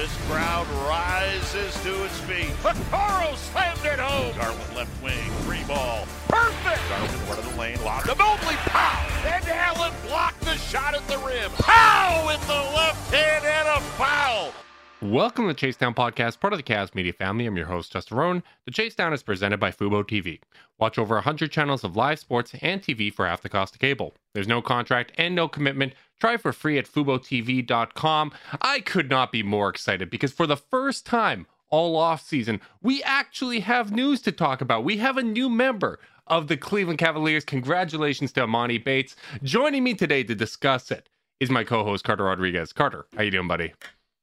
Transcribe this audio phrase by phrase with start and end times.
[0.00, 2.48] This crowd rises to its feet.
[2.62, 4.34] Vaccaro slammed it home.
[4.34, 6.06] Garland left wing, free ball.
[6.26, 6.80] Perfect.
[6.88, 8.54] Garland one of the lane, lob to Mobley.
[8.54, 9.06] Pow!
[9.26, 11.50] And Allen blocked the shot at the rim.
[11.50, 12.24] Pow!
[12.26, 14.54] With the left hand and a foul.
[15.02, 17.44] Welcome to the Chase Down Podcast, part of the Cavs Media family.
[17.44, 18.42] I'm your host, Justin Rowan.
[18.64, 20.40] The Chase Down is presented by Fubo TV.
[20.78, 24.14] Watch over 100 channels of live sports and TV for half the cost of cable.
[24.32, 25.92] There's no contract and no commitment.
[26.20, 28.32] Try for free at FuboTV.com.
[28.60, 33.02] I could not be more excited because for the first time all off season, we
[33.02, 34.84] actually have news to talk about.
[34.84, 37.44] We have a new member of the Cleveland Cavaliers.
[37.44, 39.16] Congratulations to Emoni Bates.
[39.42, 41.08] Joining me today to discuss it
[41.40, 42.72] is my co-host Carter Rodriguez.
[42.72, 43.72] Carter, how you doing, buddy?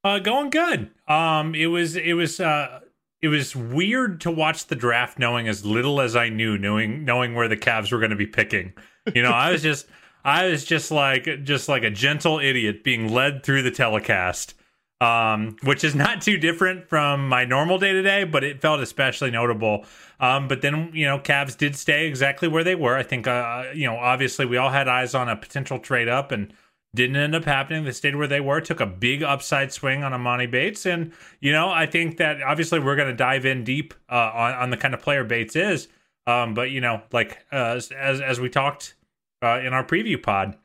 [0.04, 0.92] Uh, going good.
[1.08, 2.82] Um, it was it was uh,
[3.22, 7.34] it was weird to watch the draft knowing as little as I knew, knowing knowing
[7.34, 8.74] where the Cavs were going to be picking.
[9.14, 9.88] You know, I was just
[10.24, 14.54] I was just like just like a gentle idiot being led through the telecast.
[15.00, 18.80] Um, which is not too different from my normal day to day, but it felt
[18.80, 19.86] especially notable.
[20.20, 22.96] Um, but then you know, Cavs did stay exactly where they were.
[22.96, 26.32] I think uh, you know, obviously we all had eyes on a potential trade up
[26.32, 26.52] and
[26.96, 27.84] didn't end up happening.
[27.84, 30.86] They stayed where they were, took a big upside swing on Emoni Bates.
[30.86, 34.54] And, you know, I think that obviously we're going to dive in deep uh, on,
[34.54, 35.88] on the kind of player Bates is.
[36.26, 38.96] Um, but, you know, like uh, as, as we talked
[39.42, 40.58] uh, in our preview pod,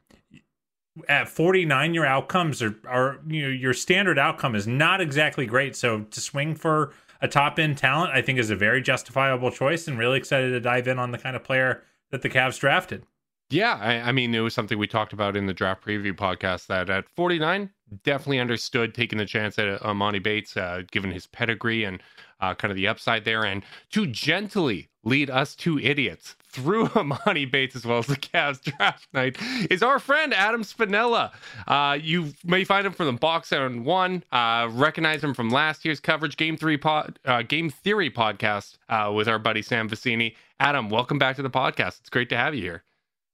[1.08, 5.74] at 49, your outcomes are, are, you know, your standard outcome is not exactly great.
[5.74, 9.88] So to swing for a top end talent, I think is a very justifiable choice
[9.88, 13.04] and really excited to dive in on the kind of player that the Cavs drafted.
[13.48, 16.68] Yeah, I, I, mean, it was something we talked about in the draft preview podcast
[16.68, 17.68] that at 49,
[18.02, 22.02] definitely understood taking the chance at Emoni Bates, uh, given his pedigree and
[22.40, 27.50] uh, kind of the upside there, and to gently lead us two idiots through Emoni
[27.50, 29.36] Bates as well as the Cavs draft night
[29.70, 31.32] is our friend Adam Spinella.
[31.66, 35.84] Uh, you may find him from the Box and One, uh, recognize him from last
[35.84, 40.34] year's coverage, Game Three pod, uh, Game Theory podcast uh, with our buddy Sam Vecenie.
[40.60, 42.00] Adam, welcome back to the podcast.
[42.00, 42.84] It's great to have you here.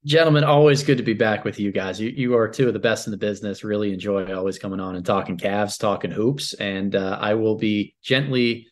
[0.05, 1.99] Gentlemen, always good to be back with you guys.
[1.99, 3.65] You you are two of the best in the business.
[3.65, 7.95] Really enjoy always coming on and talking Cavs, talking hoops, and uh, I will be
[8.01, 8.67] gently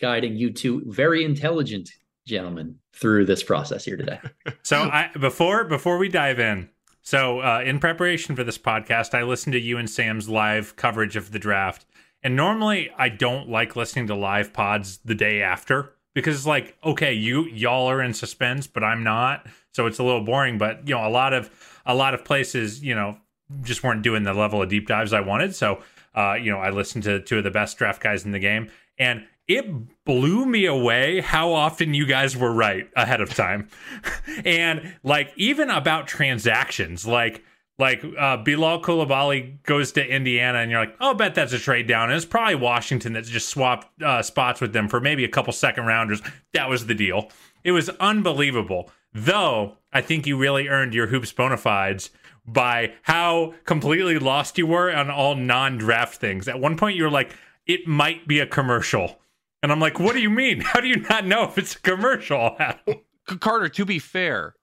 [0.00, 1.90] guiding you two very intelligent
[2.30, 4.18] gentlemen through this process here today.
[4.62, 6.70] so I before before we dive in,
[7.02, 11.16] so uh, in preparation for this podcast, I listened to you and Sam's live coverage
[11.16, 11.84] of the draft,
[12.22, 16.76] and normally I don't like listening to live pods the day after because it's like
[16.84, 20.56] okay, you y'all are in suspense, but I'm not so it's a little boring.
[20.56, 21.50] But you know, a lot of
[21.84, 23.18] a lot of places, you know,
[23.62, 25.54] just weren't doing the level of deep dives I wanted.
[25.54, 25.82] So
[26.14, 28.70] uh, you know, I listened to two of the best draft guys in the game,
[28.98, 33.68] and it blew me away how often you guys were right ahead of time,
[34.44, 37.42] and like even about transactions, like
[37.76, 41.88] like uh, Bilal Coulibaly goes to Indiana, and you're like, oh, bet that's a trade
[41.88, 42.10] down.
[42.10, 45.52] And it's probably Washington that's just swapped uh, spots with them for maybe a couple
[45.52, 46.22] second rounders.
[46.52, 47.30] That was the deal.
[47.64, 48.90] It was unbelievable.
[49.12, 52.10] Though I think you really earned your hoops bona fides
[52.46, 56.46] by how completely lost you were on all non-draft things.
[56.46, 57.34] At one point, you were like,
[57.66, 59.20] "It might be a commercial,"
[59.62, 60.60] and I'm like, "What do you mean?
[60.64, 62.56] How do you not know if it's a commercial?"
[63.40, 64.54] Carter, to be fair,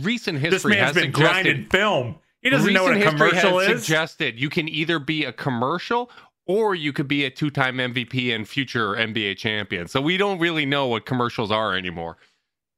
[0.00, 2.16] recent history this man's has been grinding film.
[2.42, 3.82] He doesn't know what a commercial is.
[3.82, 6.10] Suggested you can either be a commercial
[6.46, 9.88] or you could be a two-time MVP and future NBA champion.
[9.88, 12.18] So we don't really know what commercials are anymore.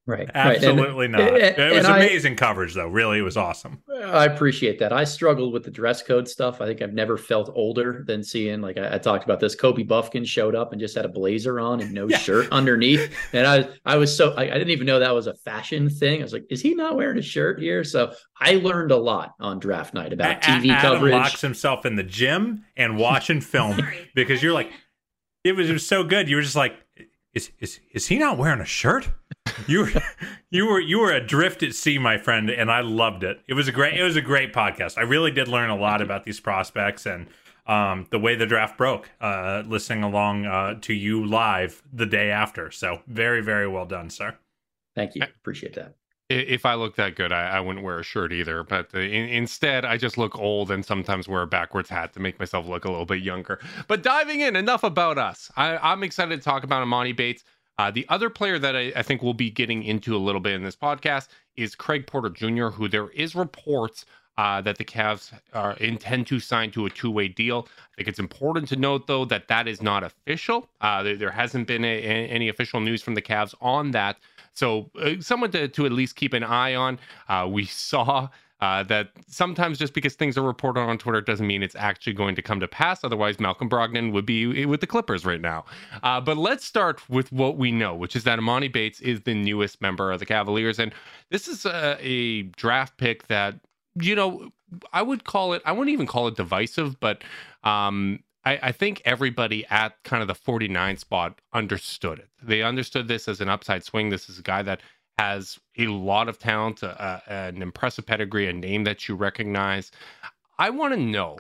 [0.09, 0.31] Right.
[0.35, 1.11] Absolutely right.
[1.11, 1.29] not.
[1.39, 2.89] And, it was amazing I, coverage, though.
[2.89, 3.83] Really, it was awesome.
[3.95, 4.91] I appreciate that.
[4.91, 6.63] I struggled with the dress code stuff.
[6.63, 9.55] I think I've never felt older than seeing, like I, I talked about this.
[9.55, 12.17] Kobe Bufkin showed up and just had a blazer on and no yeah.
[12.17, 13.15] shirt underneath.
[13.35, 16.21] And I, I was so, I, I, didn't even know that was a fashion thing.
[16.21, 17.85] I was like, is he not wearing a shirt here?
[17.85, 21.13] So I learned a lot on draft night about TV Adam coverage.
[21.13, 23.79] locks himself in the gym and watching film
[24.15, 24.71] because you're like,
[25.45, 26.31] it was, it was so good.
[26.31, 26.75] You were just like,
[27.35, 29.11] is, is, is he not wearing a shirt?
[29.67, 29.93] You were
[30.51, 33.41] you were you were adrift at sea, my friend, and I loved it.
[33.49, 34.99] It was a great it was a great podcast.
[34.99, 37.27] I really did learn a lot about these prospects and
[37.67, 39.11] um, the way the draft broke.
[39.21, 44.11] Uh, listening along uh, to you live the day after, so very very well done,
[44.11, 44.37] sir.
[44.95, 45.95] Thank you, appreciate that.
[46.31, 48.63] If I look that good, I, I wouldn't wear a shirt either.
[48.63, 52.21] But uh, in, instead, I just look old and sometimes wear a backwards hat to
[52.21, 53.59] make myself look a little bit younger.
[53.87, 55.51] But diving in, enough about us.
[55.57, 57.45] I, I'm excited to talk about Emoni Bates.
[57.79, 60.55] Uh, the other player that I, I, think we'll be getting into a little bit
[60.55, 64.05] in this podcast is Craig Porter Jr., who there is reports
[64.39, 65.33] uh, that the Cavs
[65.81, 67.69] intend to sign to a two-way deal.
[67.77, 70.69] I think it's important to note, though, that that is not official.
[70.81, 74.19] Uh, there, there, hasn't been a, a, any official news from the Cavs on that.
[74.55, 77.01] So, uh, someone to, to at least keep an eye on.
[77.29, 78.29] Uh, we saw
[78.61, 82.35] uh, that sometimes just because things are reported on Twitter doesn't mean it's actually going
[82.35, 83.05] to come to pass.
[83.05, 85.65] Otherwise, Malcolm Brogdon would be with the Clippers right now.
[86.03, 89.35] Uh, but let's start with what we know, which is that Emoni Bates is the
[89.35, 90.79] newest member of the Cavaliers.
[90.79, 90.93] And
[91.31, 93.61] this is a, a draft pick that,
[93.95, 94.51] you know,
[94.93, 97.23] I would call it, I wouldn't even call it divisive, but
[97.63, 102.29] um, I, think everybody at kind of the 49 spot understood it.
[102.43, 104.09] They understood this as an upside swing.
[104.09, 104.81] This is a guy that
[105.19, 109.91] has a lot of talent, uh, an impressive pedigree, a name that you recognize.
[110.59, 111.39] I want to know,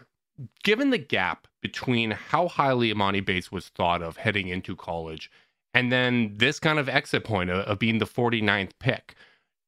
[0.64, 5.30] given the gap between how highly Emoni Bates was thought of heading into college
[5.74, 9.14] and then this kind of exit point of, of being the 49th pick,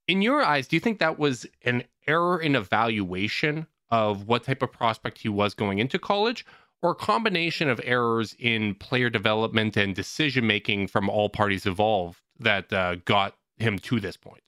[0.09, 4.63] in your eyes, do you think that was an error in evaluation of what type
[4.63, 6.45] of prospect he was going into college?
[6.83, 12.21] Or a combination of errors in player development and decision making from all parties involved
[12.39, 14.43] that uh, got him to this point?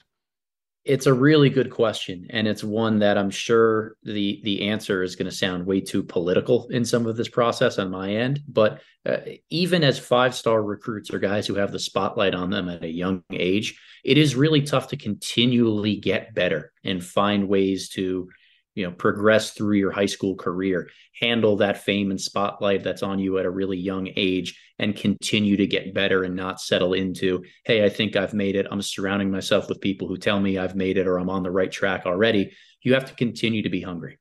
[0.85, 5.15] It's a really good question, and it's one that I'm sure the the answer is
[5.15, 8.41] going to sound way too political in some of this process on my end.
[8.49, 9.19] But uh,
[9.49, 12.91] even as five star recruits or guys who have the spotlight on them at a
[12.91, 18.29] young age, it is really tough to continually get better and find ways to
[18.75, 20.89] you know progress through your high school career
[21.21, 25.57] handle that fame and spotlight that's on you at a really young age and continue
[25.57, 28.67] to get better and not settle into hey i think i've made it.
[28.71, 31.51] I'm surrounding myself with people who tell me i've made it or i'm on the
[31.51, 32.53] right track already.
[32.83, 34.19] You have to continue to be hungry.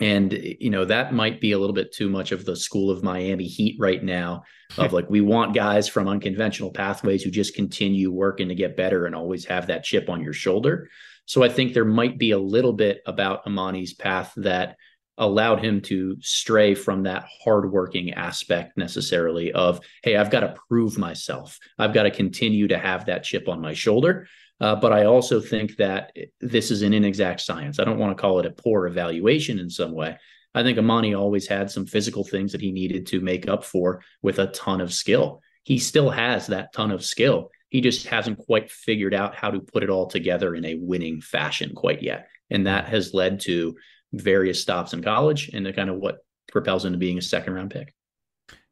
[0.00, 3.02] And you know that might be a little bit too much of the school of
[3.02, 4.44] miami heat right now
[4.78, 9.04] of like we want guys from unconventional pathways who just continue working to get better
[9.06, 10.88] and always have that chip on your shoulder
[11.26, 14.76] so I think there might be a little bit about Emoni's path that
[15.18, 20.98] allowed him to stray from that hardworking aspect necessarily of, hey, I've got to prove
[20.98, 21.58] myself.
[21.78, 24.26] I've got to continue to have that chip on my shoulder.
[24.60, 27.78] Uh, but I also think that this is an inexact science.
[27.78, 30.16] I don't want to call it a poor evaluation in some way.
[30.54, 34.02] I think Emoni always had some physical things that he needed to make up for
[34.22, 35.40] with a ton of skill.
[35.64, 37.50] He still has that ton of skill.
[37.72, 41.22] He just hasn't quite figured out how to put it all together in a winning
[41.22, 42.28] fashion quite yet.
[42.50, 43.74] And that has led to
[44.12, 46.18] various stops in college and the kind of what
[46.50, 47.94] propels into being a second round pick.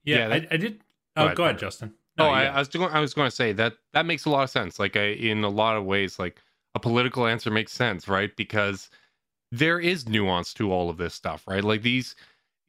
[0.04, 0.82] Yeah, yeah that, I, I, did.
[1.16, 1.94] Oh, go ahead, go ahead Justin.
[2.18, 2.92] No, oh, I, I, was going.
[2.92, 4.78] I was going to say that that makes a lot of sense.
[4.78, 6.38] Like I, in a lot of ways, like
[6.74, 8.36] a political answer makes sense, right?
[8.36, 8.90] Because
[9.50, 11.64] there is nuance to all of this stuff, right?
[11.64, 12.16] Like these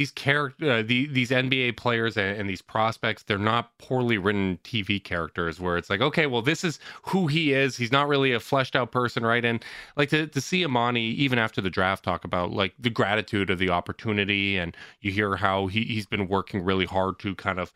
[0.01, 4.57] these character uh, the, these NBA players and, and, these prospects they're not poorly written
[4.63, 7.77] TV characters where it's like okay well this is who he is.
[7.77, 9.45] He's not really a fleshed out person right?
[9.45, 9.63] And
[9.95, 13.59] like to, to see Emoni even after the draft talk about like the gratitude of
[13.59, 17.71] the opportunity and you hear how he, he's been working really hard to kind of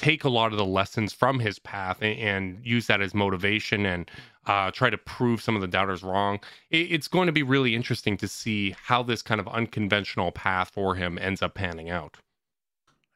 [0.00, 3.84] take a lot of the lessons from his path and, and use that as motivation
[3.84, 4.10] and
[4.46, 6.40] uh, try to prove some of the doubters wrong.
[6.70, 10.70] It, it's going to be really interesting to see how this kind of unconventional path
[10.70, 12.16] for him ends up panning out.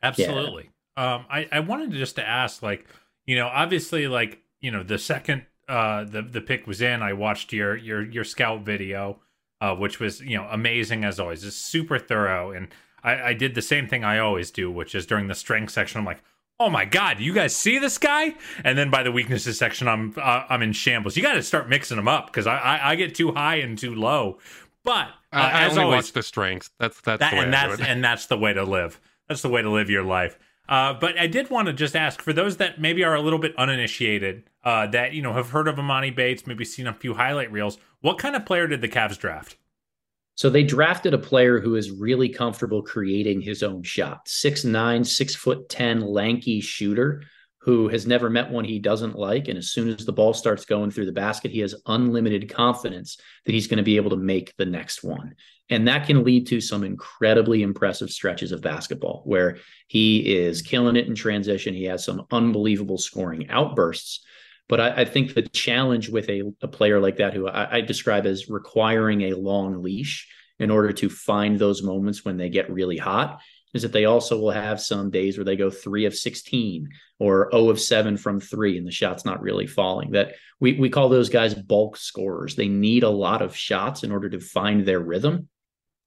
[0.02, 0.70] Absolutely.
[0.96, 1.14] Yeah.
[1.14, 2.86] Um, I, I wanted to just to ask, like,
[3.26, 7.14] you know, obviously, like, you know, the second uh, the the pick was in, I
[7.14, 9.20] watched your your your scout video,
[9.60, 11.42] uh, which was you know amazing as always.
[11.42, 12.68] It's super thorough, and
[13.02, 15.98] I, I did the same thing I always do, which is during the strength section,
[15.98, 16.22] I'm like,
[16.64, 18.34] oh my god, you guys see this guy?
[18.64, 21.16] And then by the weaknesses section, I'm uh, I'm in shambles.
[21.16, 23.76] You got to start mixing them up because I, I, I get too high and
[23.78, 24.38] too low.
[24.82, 26.70] But uh, I, as only always, watch the strengths.
[26.78, 29.00] That's that's that, and that's and that's the way to live.
[29.28, 30.38] That's the way to live your life.
[30.66, 33.38] Uh, but I did want to just ask for those that maybe are a little
[33.38, 37.14] bit uninitiated uh, that you know have heard of Emoni Bates, maybe seen a few
[37.14, 37.78] highlight reels.
[38.00, 39.56] What kind of player did the Cavs draft?
[40.36, 44.26] So they drafted a player who is really comfortable creating his own shot.
[44.26, 47.22] Six nine, six foot ten, lanky shooter
[47.58, 49.48] who has never met one he doesn't like.
[49.48, 53.16] And as soon as the ball starts going through the basket, he has unlimited confidence
[53.46, 55.34] that he's going to be able to make the next one.
[55.70, 60.96] And that can lead to some incredibly impressive stretches of basketball where he is killing
[60.96, 61.72] it in transition.
[61.72, 64.22] He has some unbelievable scoring outbursts.
[64.68, 67.80] But I, I think the challenge with a, a player like that, who I, I
[67.80, 70.28] describe as requiring a long leash
[70.58, 73.40] in order to find those moments when they get really hot,
[73.74, 77.50] is that they also will have some days where they go three of 16 or
[77.50, 80.12] 0 of 7 from three and the shot's not really falling.
[80.12, 82.54] That we, we call those guys bulk scorers.
[82.54, 85.48] They need a lot of shots in order to find their rhythm.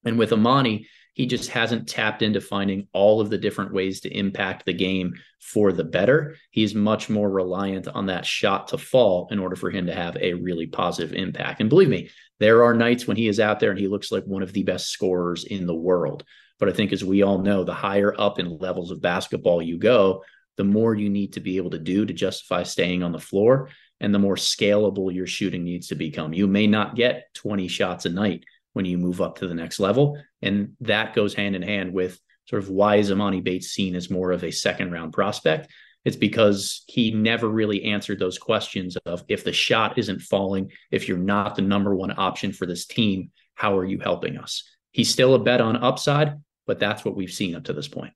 [0.06, 0.86] And with Emoni,
[1.18, 5.16] he just hasn't tapped into finding all of the different ways to impact the game
[5.40, 6.36] for the better.
[6.52, 10.16] He's much more reliant on that shot to fall in order for him to have
[10.18, 11.60] a really positive impact.
[11.60, 14.26] And believe me, there are nights when he is out there and he looks like
[14.26, 16.24] one of the best scorers in the world.
[16.60, 19.80] But I think, as we all know, the higher up in levels of basketball you
[19.80, 20.24] go,
[20.56, 23.70] the more you need to be able to do to justify staying on the floor
[24.00, 26.32] and the more scalable your shooting needs to become.
[26.32, 28.44] You may not get 20 shots a night
[28.78, 30.22] when you move up to the next level.
[30.44, 34.12] And that goes hand in hand with sort of why is Emoni Bates seen as
[34.12, 35.68] more of a second round prospect?
[36.06, 41.08] It's because he never really answered those questions of if the shot isn't falling, if
[41.10, 44.64] you're not the number one option for this team, how are you helping us?
[44.92, 46.36] He's still a bet on upside,
[46.68, 48.14] but that's what we've seen up to this point.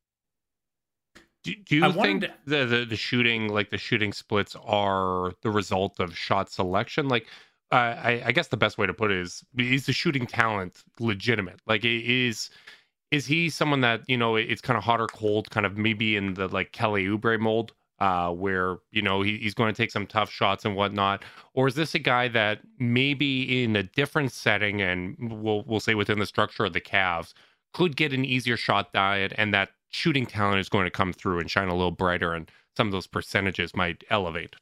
[1.43, 5.49] Do, do you I think the, the the shooting like the shooting splits are the
[5.49, 7.07] result of shot selection?
[7.07, 7.25] Like
[7.71, 11.61] I, I, guess the best way to put it is is the shooting talent legitimate?
[11.65, 12.49] Like is
[13.11, 16.15] is he someone that you know it's kind of hot or cold, kind of maybe
[16.15, 19.91] in the like Kelly Oubre mold, uh, where you know he, he's going to take
[19.91, 21.23] some tough shots and whatnot,
[21.53, 25.95] or is this a guy that maybe in a different setting and we'll we'll say
[25.95, 27.33] within the structure of the Cavs
[27.73, 31.39] could get an easier shot diet and that shooting talent is going to come through
[31.39, 34.55] and shine a little brighter and some of those percentages might elevate.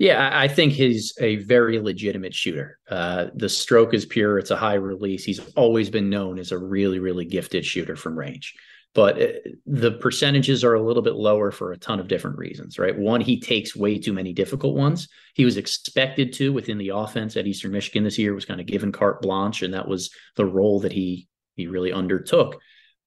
[0.00, 2.78] Yeah, I think he's a very legitimate shooter.
[2.88, 4.38] Uh, the stroke is pure.
[4.38, 5.24] It's a high release.
[5.24, 8.54] He's always been known as a really, really gifted shooter from range.
[8.94, 9.26] But uh,
[9.66, 12.98] the percentages are a little bit lower for a ton of different reasons, right?
[12.98, 15.06] One, he takes way too many difficult ones.
[15.34, 18.66] He was expected to within the offense at Eastern Michigan this year, was kind of
[18.66, 22.58] given carte blanche, and that was the role that he he really undertook.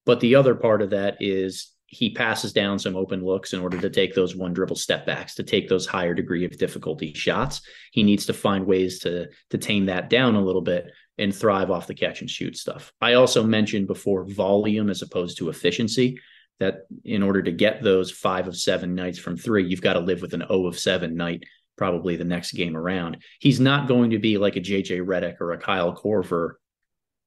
[0.06, 3.80] But the other part of that is he passes down some open looks in order
[3.80, 7.62] to take those one dribble step backs, to take those higher degree of difficulty shots.
[7.92, 11.70] He needs to find ways to to tame that down a little bit and thrive
[11.70, 12.92] off the catch and shoot stuff.
[13.00, 16.20] I also mentioned before volume as opposed to efficiency.
[16.60, 20.00] That in order to get those five of seven nights from three, you've got to
[20.00, 21.44] live with an O of seven night
[21.76, 23.18] probably the next game around.
[23.40, 26.54] He's not going to be like a JJ Redick or a Kyle Korver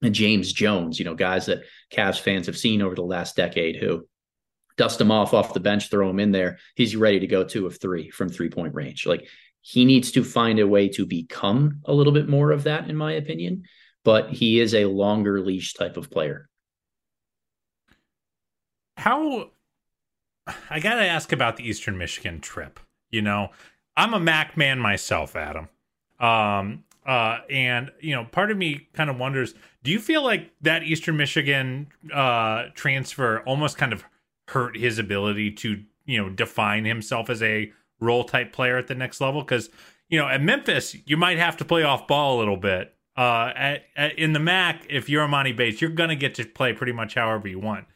[0.03, 3.77] and James Jones, you know, guys that Cavs fans have seen over the last decade
[3.77, 4.07] who
[4.76, 6.59] dust him off off the bench, throw him in there.
[6.75, 9.06] He's ready to go two of three from three point range.
[9.06, 9.28] Like
[9.61, 12.97] he needs to find a way to become a little bit more of that, in
[12.97, 13.64] my opinion.
[14.04, 16.49] But he is a longer leash type of player.
[18.97, 19.50] How
[20.71, 22.78] I got to ask about the Eastern Michigan trip.
[23.11, 23.50] You know,
[23.97, 25.68] I'm a Mac man myself, Adam.
[26.21, 30.50] Um, uh, and you know, part of me kind of wonders: Do you feel like
[30.61, 34.04] that Eastern Michigan uh, transfer almost kind of
[34.49, 38.95] hurt his ability to you know define himself as a role type player at the
[38.95, 39.71] next level because
[40.09, 42.93] you know at Memphis you might have to play off ball a little bit.
[43.17, 46.75] Uh, at, at, in the MAC, if you're Emoni Bates, you're gonna get to play
[46.75, 47.87] pretty much however you want.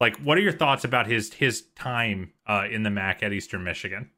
[0.00, 3.64] Like, what are your thoughts about his his time uh, in the MAC at Eastern
[3.64, 4.10] Michigan?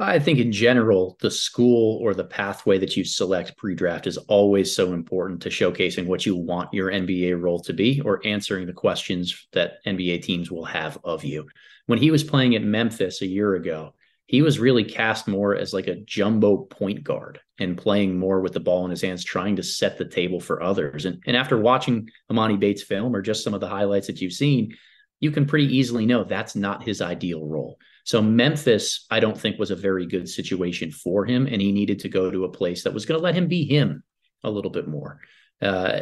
[0.00, 4.16] I think in general, the school or the pathway that you select pre draft is
[4.16, 8.66] always so important to showcasing what you want your NBA role to be or answering
[8.66, 11.48] the questions that NBA teams will have of you.
[11.86, 13.94] When he was playing at Memphis a year ago,
[14.26, 18.52] he was really cast more as like a jumbo point guard and playing more with
[18.52, 21.06] the ball in his hands, trying to set the table for others.
[21.06, 24.34] And, and after watching Emoni Bates film or just some of the highlights that you've
[24.34, 24.76] seen,
[25.18, 27.78] you can pretty easily know that's not his ideal role.
[28.08, 31.98] So Memphis, I don't think was a very good situation for him, and he needed
[31.98, 34.02] to go to a place that was going to let him be him
[34.42, 35.20] a little bit more.
[35.60, 36.00] Uh,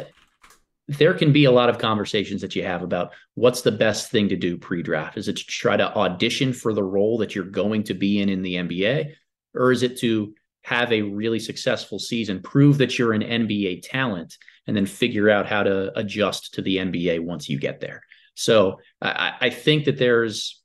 [0.87, 4.29] there can be a lot of conversations that you have about what's the best thing
[4.29, 5.17] to do pre-draft.
[5.17, 8.29] Is it to try to audition for the role that you're going to be in
[8.29, 9.11] in the NBA,
[9.53, 10.33] or is it to
[10.63, 15.45] have a really successful season, prove that you're an NBA talent, and then figure out
[15.45, 18.01] how to adjust to the NBA once you get there?
[18.33, 20.63] So I, I think that there's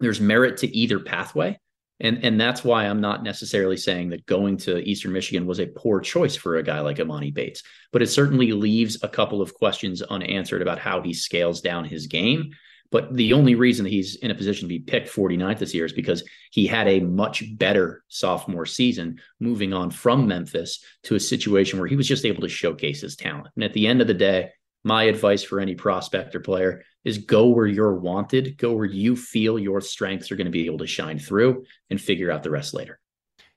[0.00, 1.58] there's merit to either pathway.
[1.98, 5.66] And and that's why I'm not necessarily saying that going to Eastern Michigan was a
[5.66, 9.54] poor choice for a guy like Emoni Bates, but it certainly leaves a couple of
[9.54, 12.52] questions unanswered about how he scales down his game.
[12.90, 15.86] But the only reason that he's in a position to be picked 49th this year
[15.86, 21.20] is because he had a much better sophomore season moving on from Memphis to a
[21.20, 23.48] situation where he was just able to showcase his talent.
[23.56, 24.50] And at the end of the day,
[24.86, 29.16] my advice for any prospect or player is go where you're wanted, go where you
[29.16, 32.50] feel your strengths are going to be able to shine through and figure out the
[32.50, 33.00] rest later.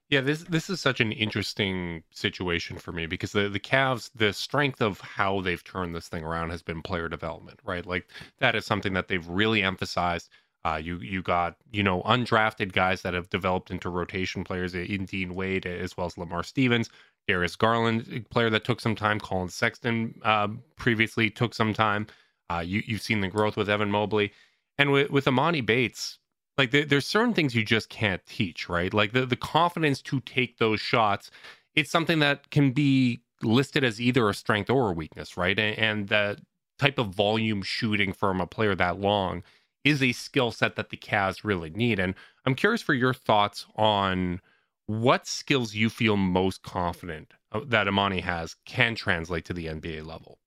[0.10, 4.34] Yeah, this this is such an interesting situation for me because the the Cavs, the
[4.34, 7.86] strength of how they've turned this thing around has been player development, right?
[7.86, 8.08] Like
[8.40, 10.30] that is something that they've really emphasized.
[10.66, 15.06] Uh, you you got you know undrafted guys that have developed into rotation players in
[15.06, 16.90] Dean Wade as well as Lamar Stevens,
[17.30, 19.20] Darius Garland, player that took some time.
[19.20, 22.08] Collin Sexton uh, previously took some time.
[22.50, 24.34] Uh, you you've seen the growth with Evan Mobley,
[24.80, 26.18] and with with Emoni Bates,
[26.58, 28.94] like there, there's certain things you just can't teach, right?
[28.94, 31.30] Like the the confidence to take those shots.
[31.76, 35.58] It's something that can be listed as either a strength or a weakness, right?
[35.58, 36.40] And, and that
[36.80, 39.44] type of volume shooting from a player that long
[39.84, 42.00] is a skill set that the Cavs really need.
[42.00, 44.42] And I'm curious for your thoughts on
[44.90, 50.04] what skills you feel most confident uh, that Emoni has can translate to the NBA
[50.04, 50.40] level.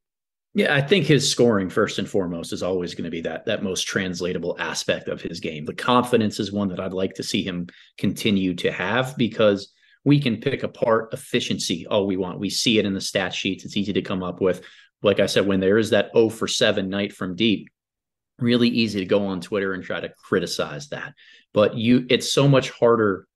[0.52, 3.62] Yeah, I think his scoring first and foremost is always going to be that that
[3.62, 5.64] most translatable aspect of his game.
[5.64, 7.68] The confidence is one that I'd like to see him
[7.98, 9.72] continue to have because
[10.04, 12.40] we can pick apart efficiency all we want.
[12.40, 13.64] We see it in the stat sheets.
[13.64, 14.62] It's easy to come up with.
[15.04, 17.68] Like I said, when there is that 0 for 7 night from deep,
[18.40, 21.14] really easy to go on Twitter and try to criticize that.
[21.54, 23.28] But you it's so much harder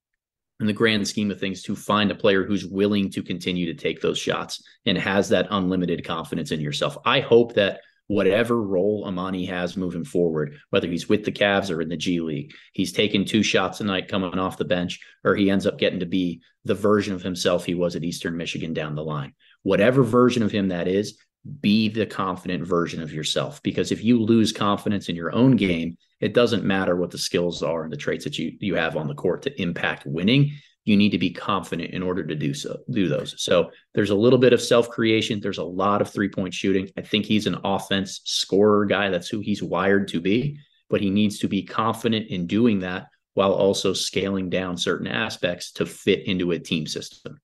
[0.61, 3.75] in the grand scheme of things to find a player who's willing to continue to
[3.75, 6.97] take those shots and has that unlimited confidence in yourself.
[7.05, 11.83] I hope that whatever role Emoni has moving forward, whether he's with the Cavs or
[11.83, 15.35] in the G League, he's taken two shots a night coming off the bench, or
[15.35, 18.73] he ends up getting to be the version of himself he was at Eastern Michigan
[18.73, 19.35] down the line.
[19.63, 21.19] Whatever version of him that is,
[21.61, 23.63] be the confident version of yourself.
[23.63, 27.63] Because if you lose confidence in your own game, it doesn't matter what the skills
[27.63, 30.53] are and the traits that you you have on the court to impact winning.
[30.85, 33.35] You need to be confident in order to do so, do those.
[33.43, 35.41] So there's a little bit of self creation.
[35.41, 36.89] There's a lot of three point shooting.
[36.97, 39.11] I think he's an offense scorer guy.
[39.11, 43.09] That's who he's wired to be, but he needs to be confident in doing that
[43.35, 47.39] while also scaling down certain aspects to fit into a team system.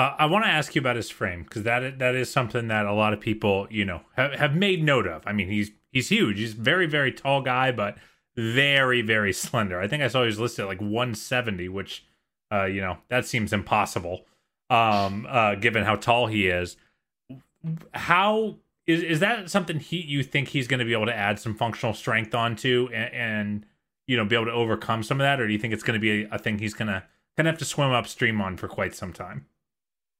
[0.00, 2.86] Uh, I want to ask you about his frame because that that is something that
[2.86, 5.22] a lot of people, you know, have, have made note of.
[5.26, 6.38] I mean, he's he's huge.
[6.38, 7.98] He's very very tall guy, but
[8.34, 9.78] very very slender.
[9.78, 12.06] I think I saw he was listed at like 170, which,
[12.50, 14.24] uh, you know, that seems impossible,
[14.70, 16.78] um, uh, given how tall he is.
[17.92, 21.38] How is is that something he you think he's going to be able to add
[21.38, 23.66] some functional strength onto and, and
[24.06, 25.92] you know be able to overcome some of that, or do you think it's going
[25.92, 27.02] to be a, a thing he's going to
[27.36, 29.44] kind of have to swim upstream on for quite some time?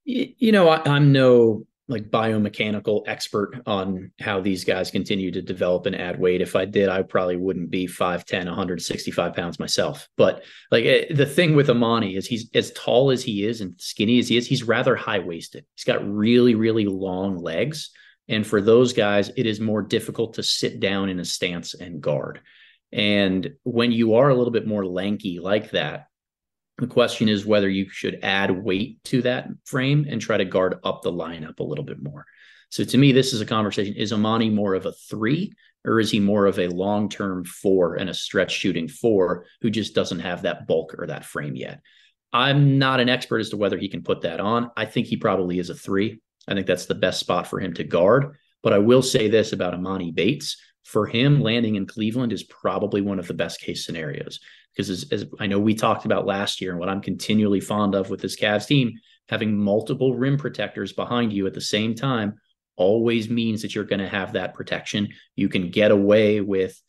[0.04, 5.86] You know, I, I'm no like biomechanical expert on how these guys continue to develop
[5.86, 6.40] and add weight.
[6.40, 10.08] If I did, I probably wouldn't be 5'10, 165 pounds myself.
[10.16, 13.74] But like eh, the thing with Emoni is he's as tall as he is and
[13.78, 15.66] skinny as he is, he's rather high waisted.
[15.74, 17.90] He's got really, really long legs.
[18.28, 22.00] And for those guys, it is more difficult to sit down in a stance and
[22.00, 22.40] guard.
[22.92, 26.06] And when you are a little bit more lanky like that,
[26.80, 30.78] the question is whether you should add weight to that frame and try to guard
[30.82, 32.24] up the lineup a little bit more.
[32.70, 33.94] So to me, this is a conversation.
[33.94, 35.52] Is Emoni more of a three
[35.84, 39.70] or is he more of a long term four and a stretch shooting four who
[39.70, 41.80] just doesn't have that bulk or that frame yet?
[42.32, 44.70] I'm not an expert as to whether he can put that on.
[44.76, 46.20] I think he probably is a three.
[46.48, 48.36] I think that's the best spot for him to guard.
[48.62, 53.02] But I will say this about Emoni Bates for him landing in Cleveland is probably
[53.02, 54.40] one of the best case scenarios
[54.74, 57.94] because as, as, I know we talked about last year and what I'm continually fond
[57.94, 58.92] of with this Cavs team,
[59.28, 62.38] having multiple rim protectors behind you at the same time
[62.76, 65.09] always means that you're going to have that protection.
[65.37, 66.80] You can get away with,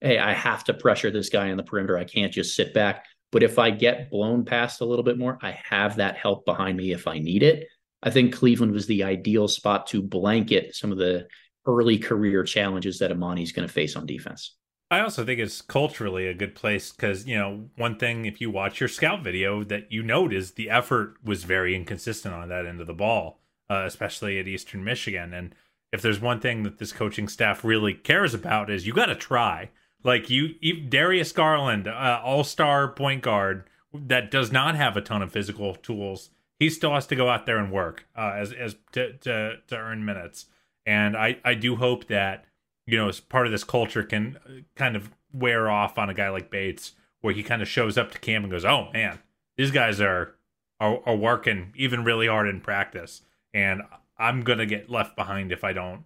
[0.00, 1.98] hey, I have to pressure this guy on the perimeter.
[1.98, 3.04] I can't just sit back.
[3.32, 6.76] But if I get blown past a little bit more, I have that help behind
[6.76, 7.66] me if I need it.
[8.02, 11.26] I think Cleveland was the ideal spot to blanket some of the
[11.66, 14.56] early career challenges that Emoni's going to face on defense.
[14.90, 18.50] I also think it's culturally a good place because, you know, one thing if you
[18.50, 22.66] watch your scout video that you note is the effort was very inconsistent on that
[22.66, 23.38] end of the ball,
[23.70, 25.32] uh, especially at Eastern Michigan.
[25.32, 25.54] And
[25.92, 29.14] if there's one thing that this coaching staff really cares about is you got to
[29.14, 29.70] try.
[30.02, 30.54] Like you,
[30.88, 35.76] Darius Garland, uh, all star point guard that does not have a ton of physical
[35.76, 39.56] tools, he still has to go out there and work uh, as as to, to
[39.68, 40.46] to earn minutes.
[40.86, 42.46] And I I do hope that
[42.90, 46.14] you know, as part of this culture can uh, kind of wear off on a
[46.14, 49.20] guy like Bates, where he kind of shows up to camp and goes, "Oh man,
[49.56, 50.34] these guys are
[50.80, 53.22] are, are working even really hard in practice,
[53.54, 53.82] and
[54.18, 56.04] I'm gonna get left behind if I don't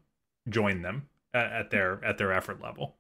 [0.49, 2.97] join them at, at their at their effort level."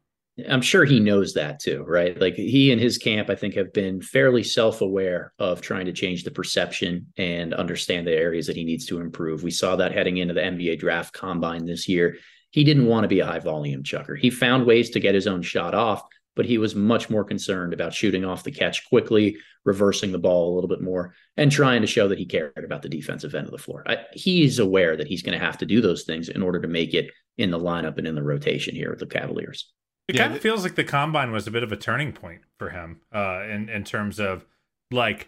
[0.50, 2.20] I'm sure he knows that too, right?
[2.20, 5.92] Like he and his camp, I think, have been fairly self aware of trying to
[5.92, 9.44] change the perception and understand the areas that he needs to improve.
[9.44, 12.16] We saw that heading into the NBA draft combine this year.
[12.54, 14.14] He didn't want to be a high volume chucker.
[14.14, 16.04] He found ways to get his own shot off,
[16.36, 20.52] but he was much more concerned about shooting off the catch quickly, reversing the ball
[20.52, 23.46] a little bit more, and trying to show that he cared about the defensive end
[23.46, 23.82] of the floor.
[23.88, 26.68] I, he's aware that he's going to have to do those things in order to
[26.68, 29.72] make it in the lineup and in the rotation here with the Cavaliers.
[30.06, 32.42] It yeah, kind of feels like the combine was a bit of a turning point
[32.60, 34.46] for him, uh, in in terms of
[34.92, 35.26] like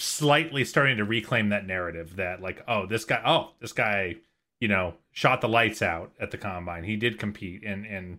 [0.00, 4.16] slightly starting to reclaim that narrative that like, oh, this guy, oh, this guy,
[4.60, 6.84] you know, shot the lights out at the combine.
[6.84, 8.18] He did compete in in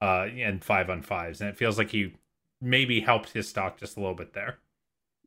[0.00, 2.14] uh in five on fives, and it feels like he
[2.60, 4.58] maybe helped his stock just a little bit there.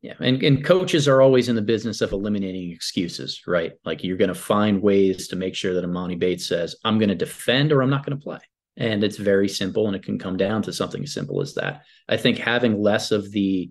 [0.02, 3.72] Yeah, and, and coaches are always in the business of eliminating excuses, right?
[3.84, 7.08] Like you're going to find ways to make sure that Emoni Bates says, "I'm going
[7.08, 8.40] to defend or I'm not going to play."
[8.76, 11.82] And it's very simple, and it can come down to something as simple as that.
[12.08, 13.70] I think having less of the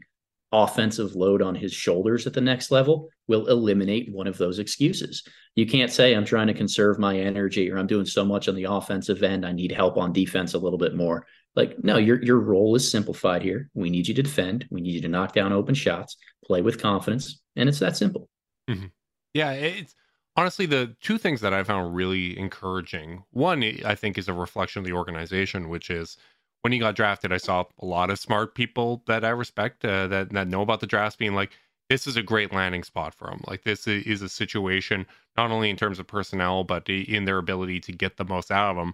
[0.52, 5.24] offensive load on his shoulders at the next level will eliminate one of those excuses.
[5.56, 8.56] You can't say, I'm trying to conserve my energy or I'm doing so much on
[8.56, 9.46] the offensive end.
[9.46, 11.26] I need help on defense a little bit more.
[11.56, 13.70] Like, no, your your role is simplified here.
[13.74, 14.66] We need you to defend.
[14.72, 18.30] We need you to knock down open shots, play with confidence, and it's that simple.
[18.70, 18.86] Mm-hmm.
[19.34, 19.94] Yeah, it's
[20.38, 24.80] honestly the two things that i found really encouraging one i think is a reflection
[24.80, 26.18] of the organization which is
[26.62, 30.08] when he got drafted i saw a lot of smart people that i respect uh,
[30.08, 31.52] that, that know about the drafts being like
[31.90, 35.06] this is a great landing spot for him like this is a situation
[35.38, 38.72] not only in terms of personnel but in their ability to get the most out
[38.72, 38.94] of him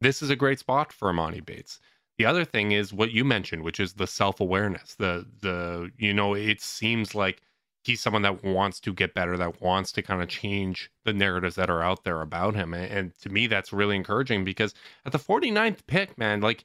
[0.00, 1.80] this is a great spot for emoni bates
[2.16, 6.34] the other thing is what you mentioned which is the self-awareness the the you know
[6.34, 7.42] it seems like
[7.88, 11.56] he's someone that wants to get better, that wants to kind of change the narratives
[11.56, 12.74] that are out there about him.
[12.74, 16.64] And, and, to me, that's really encouraging because at the 49th pick, man, like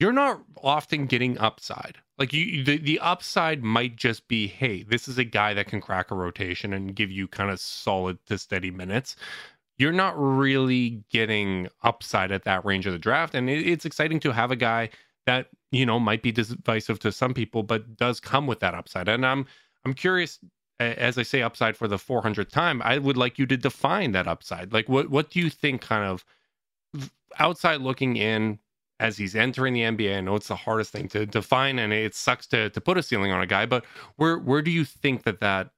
[0.00, 1.98] you're not often getting upside.
[2.18, 5.80] Like you, the, the upside might just be, hey, this is a guy that can
[5.80, 9.14] crack a rotation and give you kind of solid to steady minutes.
[9.78, 13.34] You're not really getting upside at that range of the draft.
[13.34, 14.88] And it, it's exciting to have a guy
[15.26, 19.06] that, you know, might be divisive to some people, but does come with that upside.
[19.08, 19.46] And I'm,
[19.84, 20.38] I'm curious,
[20.78, 22.80] as I say, upside for the 400th time.
[22.82, 24.72] I would like you to define that upside.
[24.72, 26.24] Like, what what do you think, kind of
[27.38, 28.58] outside looking in,
[29.00, 30.18] as he's entering the NBA?
[30.18, 33.02] I know it's the hardest thing to define, and it sucks to to put a
[33.02, 33.66] ceiling on a guy.
[33.66, 33.84] But
[34.16, 35.70] where where do you think that that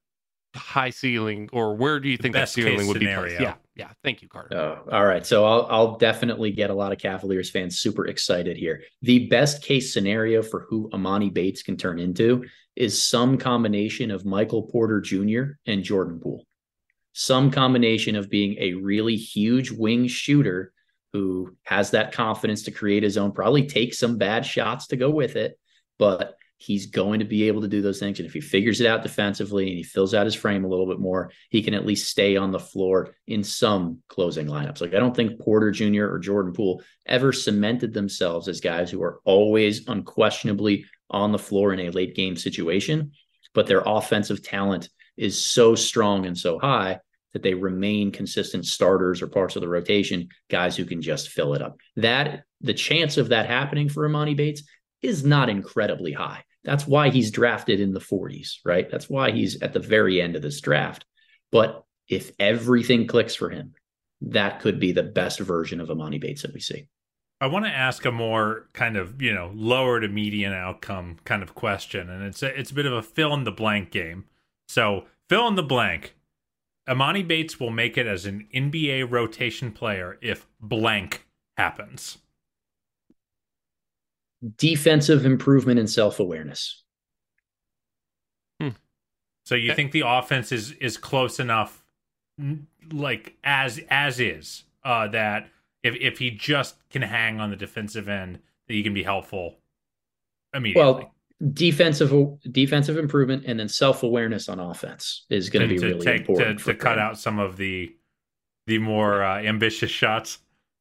[0.54, 3.22] high ceiling, or where do you the think that ceiling would scenario.
[3.22, 3.40] be placed?
[3.40, 3.90] Yeah, yeah.
[4.02, 4.56] Thank you, Carter.
[4.56, 5.24] Oh, all right.
[5.24, 8.82] So I'll I'll definitely get a lot of Cavaliers fans super excited here.
[9.02, 12.44] The best case scenario for who Emoni Bates can turn into
[12.76, 15.42] is some combination of Michael Porter Jr.
[15.66, 16.44] and Jordan Poole.
[17.12, 20.72] Some combination of being a really huge wing shooter
[21.12, 25.10] who has that confidence to create his own, probably take some bad shots to go
[25.10, 25.58] with it,
[25.98, 28.20] but he's going to be able to do those things.
[28.20, 30.86] And if he figures it out defensively and he fills out his frame a little
[30.86, 34.80] bit more, he can at least stay on the floor in some closing lineups.
[34.80, 36.04] Like I don't think Porter Jr.
[36.04, 41.72] or Jordan Poole ever cemented themselves as guys who are always unquestionably on the floor
[41.72, 43.10] in a late game situation,
[43.54, 47.00] but their offensive talent is so strong and so high
[47.32, 51.54] that they remain consistent starters or parts of the rotation, guys who can just fill
[51.54, 51.76] it up.
[51.96, 54.62] That the chance of that happening for Emoni Bates
[55.00, 56.44] is not incredibly high.
[56.64, 58.88] That's why he's drafted in the 40s, right?
[58.90, 61.04] That's why he's at the very end of this draft.
[61.50, 63.74] But if everything clicks for him,
[64.20, 66.86] that could be the best version of Emoni Bates that we see.
[67.40, 71.42] I want to ask a more kind of you know lower to median outcome kind
[71.42, 74.26] of question, and it's a, it's a bit of a fill in the blank game.
[74.68, 76.14] So fill in the blank.
[76.88, 82.18] Emoni Bates will make it as an NBA rotation player if blank happens.
[84.56, 86.82] Defensive improvement and self awareness.
[88.60, 88.70] Hmm.
[89.44, 91.84] So you think the offense is is close enough,
[92.92, 95.48] like as as is, uh, that
[95.84, 99.58] if if he just can hang on the defensive end, that he can be helpful
[100.52, 101.04] immediately.
[101.04, 101.14] Well,
[101.50, 102.12] defensive
[102.52, 106.58] defensive improvement and then self awareness on offense is going to be really take, important
[106.60, 107.94] to, to cut out some of the
[108.66, 110.38] the more uh, ambitious shots.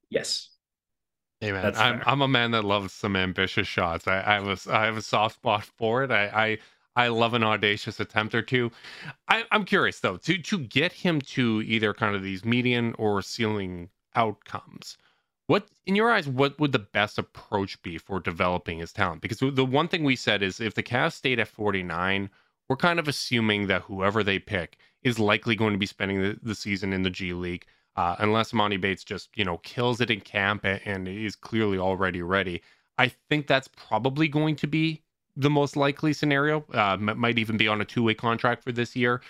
[0.08, 0.50] Yes.
[1.40, 4.06] Hey man, I'm I'm a man that loves some ambitious shots.
[4.06, 6.12] I, I was I have a soft spot for it.
[6.12, 6.58] I,
[6.94, 8.70] I I love an audacious attempt or two.
[9.28, 13.22] I, I'm curious though to to get him to either kind of these median or
[13.22, 14.96] ceiling outcomes
[15.46, 19.22] What, in your eyes, what would the best approach be for developing his talent?
[19.22, 22.30] Because the one thing we said is if the Cavs stayed at 49,
[22.68, 26.38] we're kind of assuming that whoever they pick is likely going to be spending the,
[26.42, 30.10] the season in the G League, uh, unless Monty Bates just, you know, kills it
[30.10, 32.62] in camp and, and is clearly already ready.
[32.98, 35.02] I think that's probably going to be
[35.36, 36.64] the most likely scenario.
[36.72, 39.22] Uh, might even be on a two way contract for this year.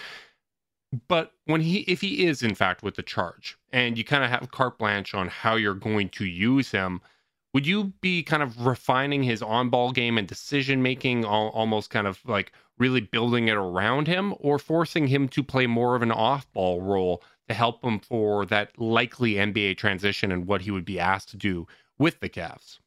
[1.09, 4.31] But when he, if he is in fact with the charge, and you kind of
[4.31, 7.01] have carte blanche on how you're going to use him,
[7.55, 12.07] would you be kind of refining his on ball game and decision making, almost kind
[12.07, 16.13] of like really building it around him, or forcing him to play more of an
[16.13, 20.85] off ball role to help him for that likely NBA transition and what he would
[20.85, 21.67] be asked to do
[21.99, 22.79] with the Cavs?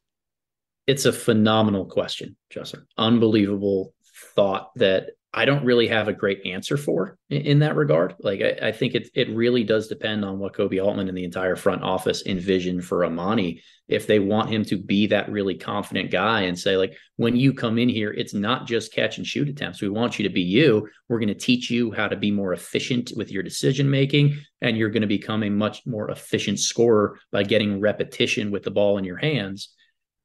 [0.86, 2.86] It's a phenomenal question, Justin.
[2.98, 3.94] Unbelievable
[4.34, 8.14] thought that I don't really have a great answer for in, in that regard.
[8.20, 11.24] Like I, I, think it it really does depend on what Koby Altman and the
[11.24, 13.60] entire front office envision for Emoni.
[13.86, 17.52] If they want him to be that really confident guy and say, like, when you
[17.52, 19.82] come in here, it's not just catch and shoot attempts.
[19.82, 20.88] We want you to be you.
[21.08, 24.76] We're going to teach you how to be more efficient with your decision making, and
[24.76, 28.98] you're going to become a much more efficient scorer by getting repetition with the ball
[28.98, 29.76] in your hands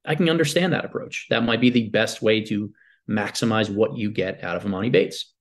[0.06, 1.28] I can understand that approach.
[1.30, 2.72] That might be the best way to
[3.10, 5.34] maximize what you get out of Emoni Bates.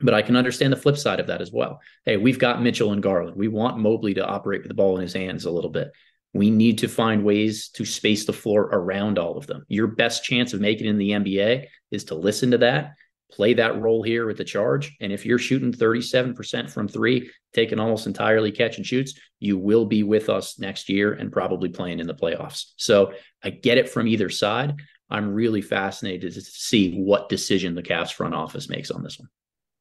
[0.00, 1.80] But I can understand the flip side of that as well.
[2.04, 3.36] Hey, we've got Mitchell and Garland.
[3.36, 5.90] We want Mobley to operate with the ball in his hands a little bit.
[6.32, 9.64] We need to find ways to space the floor around all of them.
[9.68, 12.94] Your best chance of making in the NBA is to listen to that
[13.30, 14.96] play that role here with the charge.
[15.00, 19.86] And if you're shooting 37% from three, taking almost entirely catch and shoots, you will
[19.86, 22.72] be with us next year and probably playing in the playoffs.
[22.76, 24.74] So I get it from either side.
[25.10, 29.28] I'm really fascinated to see what decision the Cavs front office makes on this one.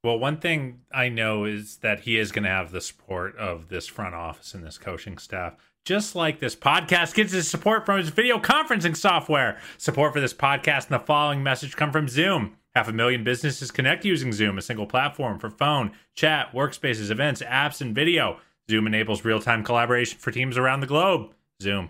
[0.03, 3.67] Well, one thing I know is that he is going to have the support of
[3.67, 5.55] this front office and this coaching staff.
[5.85, 9.59] Just like this podcast gets his support from his video conferencing software.
[9.77, 12.55] Support for this podcast and the following message come from Zoom.
[12.75, 17.41] Half a million businesses connect using Zoom, a single platform for phone, chat, workspaces, events,
[17.41, 18.39] apps, and video.
[18.69, 21.33] Zoom enables real time collaboration for teams around the globe.
[21.61, 21.89] Zoom,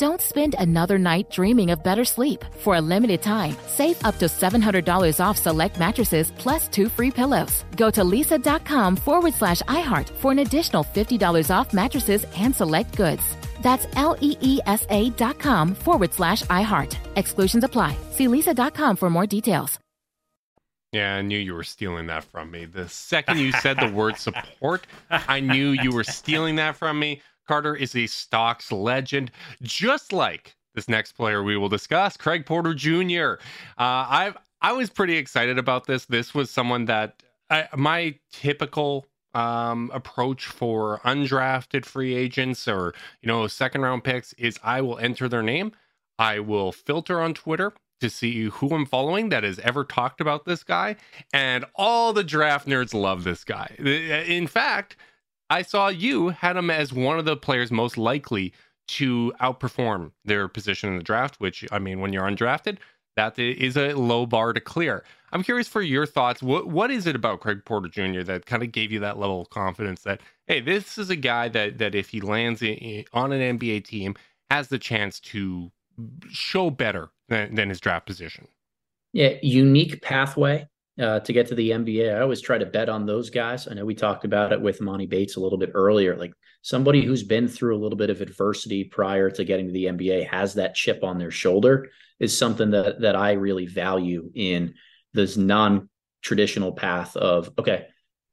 [0.00, 2.42] Don't spend another night dreaming of better sleep.
[2.60, 7.66] For a limited time, save up to $700 off select mattresses plus two free pillows.
[7.76, 13.36] Go to leesa.com forward slash iHeart for an additional $50 off mattresses and select goods.
[13.60, 16.96] That's L E E S A dot com forward slash iHeart.
[17.16, 17.94] Exclusions apply.
[18.12, 19.78] See leesa.com for more details.
[20.92, 22.64] Yeah, I knew you were stealing that from me.
[22.64, 27.20] The second you said the word support, I knew you were stealing that from me.
[27.50, 32.74] Carter is a stocks legend, just like this next player we will discuss, Craig Porter
[32.74, 33.42] Jr.
[33.76, 36.04] Uh, I I was pretty excited about this.
[36.04, 43.26] This was someone that I, my typical um, approach for undrafted free agents or you
[43.26, 45.72] know second round picks is I will enter their name.
[46.20, 50.44] I will filter on Twitter to see who I'm following that has ever talked about
[50.44, 50.94] this guy,
[51.32, 53.74] and all the draft nerds love this guy.
[53.76, 54.94] In fact,
[55.50, 58.54] I saw you had him as one of the players most likely
[58.88, 62.78] to outperform their position in the draft, which I mean, when you're undrafted,
[63.16, 65.04] that is a low bar to clear.
[65.32, 66.42] I'm curious for your thoughts.
[66.42, 68.22] What what is it about Craig Porter Jr.
[68.22, 71.48] that kind of gave you that level of confidence that hey, this is a guy
[71.48, 74.14] that that if he lands in, on an NBA team
[74.50, 75.70] has the chance to
[76.30, 78.48] show better than, than his draft position.
[79.12, 80.68] Yeah, unique pathway
[81.00, 82.14] uh, to get to the NBA.
[82.14, 83.66] I always try to bet on those guys.
[83.66, 86.16] I know we talked about it with Monty Bates a little bit earlier.
[86.16, 86.32] Like
[86.62, 90.28] somebody who's been through a little bit of adversity prior to getting to the NBA
[90.28, 94.74] has that chip on their shoulder is something that that I really value in
[95.14, 97.86] this non-traditional path of okay,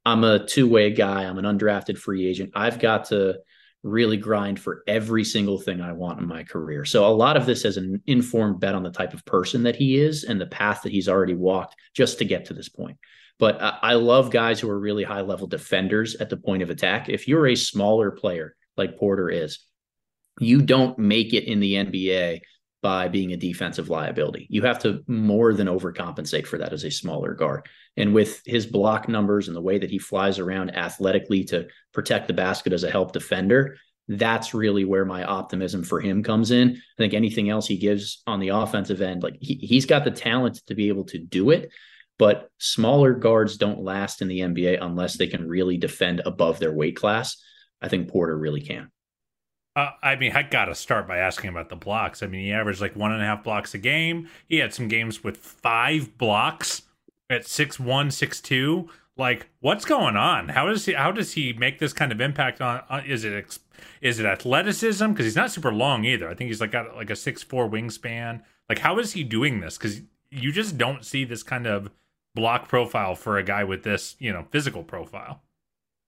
[0.05, 2.51] I'm a two-way guy, I'm an undrafted free agent.
[2.55, 3.39] I've got to
[3.87, 6.85] really grind for every single thing I want in my career.
[6.85, 9.75] So a lot of this is an informed bet on the type of person that
[9.75, 12.97] he is and the path that he's already walked just to get to this point.
[13.39, 17.07] But I love guys who are really high level defenders at the point of attack.
[17.07, 19.59] If you're a smaller player like Porter is,
[20.39, 22.41] you don't make it in the NBA
[22.81, 24.47] by being a defensive liability.
[24.49, 27.67] You have to more than overcompensate for that as a smaller guard.
[27.97, 32.27] And with his block numbers and the way that he flies around athletically to protect
[32.27, 36.69] the basket as a help defender, that's really where my optimism for him comes in.
[36.69, 40.11] I think anything else he gives on the offensive end, like he, he's got the
[40.11, 41.71] talent to be able to do it.
[42.19, 46.71] But smaller guards don't last in the NBA unless they can really defend above their
[46.71, 47.37] weight class.
[47.81, 48.89] I think Porter really can.
[49.75, 52.23] Uh, I mean, I got to start by asking about the blocks.
[52.23, 54.29] I mean, he averaged like one and a half blocks a game.
[54.47, 56.81] He had some games with five blocks
[57.29, 58.89] at six one, six two.
[59.17, 60.49] Like, what's going on?
[60.49, 60.93] How does he?
[60.93, 62.83] How does he make this kind of impact on?
[62.89, 63.59] on is it
[64.01, 65.09] is it athleticism?
[65.09, 66.29] Because he's not super long either.
[66.29, 68.41] I think he's like got like a six four wingspan.
[68.69, 69.77] Like, how is he doing this?
[69.77, 71.89] Because you just don't see this kind of
[72.35, 75.41] block profile for a guy with this, you know, physical profile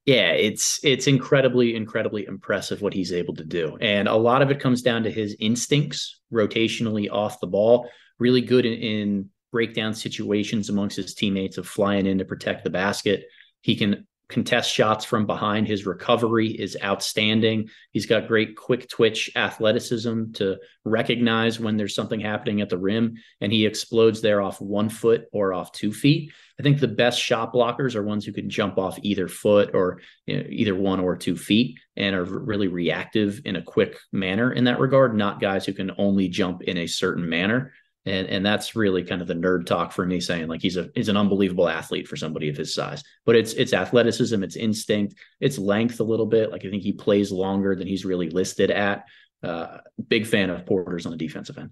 [0.09, 4.49] yeah, it's it's incredibly incredibly impressive what he's able to do, and a lot of
[4.49, 7.87] it comes down to his instincts rotationally off the ball.
[8.17, 12.69] Really good in, in breakdown situations amongst his teammates of flying in to protect the
[12.69, 13.25] basket.
[13.61, 15.67] He can contest shots from behind.
[15.67, 17.69] His recovery is outstanding.
[17.91, 23.15] He's got great quick twitch athleticism to recognize when there's something happening at the rim,
[23.41, 26.31] and he explodes there off one foot or off two feet.
[26.59, 30.01] I think the best shot blockers are ones who can jump off either foot or
[30.27, 34.51] you know, either one or two feet and are really reactive in a quick manner
[34.51, 37.73] in that regard, not guys who can only jump in a certain manner
[38.09, 40.89] and and that's really kind of the nerd talk for me saying like he's a
[40.95, 45.15] he's an unbelievable athlete for somebody of his size but it's it's athleticism it's instinct
[45.39, 46.51] it's length a little bit.
[46.51, 49.05] Like i think he plays longer than he's really listed at.
[49.41, 49.77] Uh
[50.09, 51.69] big fan of porters on the defensive end.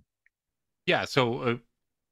[0.86, 1.56] Yeah so uh,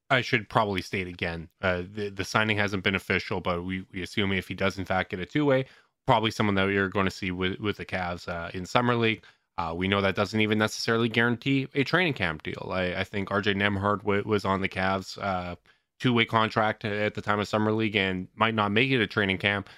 [0.09, 4.03] i should probably state again uh the, the signing hasn't been official but we, we
[4.03, 5.65] assume if he does in fact get a two-way
[6.05, 9.23] probably someone that you're going to see with with the Cavs uh, in summer league
[9.57, 12.71] uh, we know that doesn't even necessarily guarantee a training camp deal.
[12.71, 15.55] I, I think RJ Nembhard w- was on the Cavs uh,
[15.99, 19.07] two way contract at the time of summer league and might not make it a
[19.07, 19.69] training camp.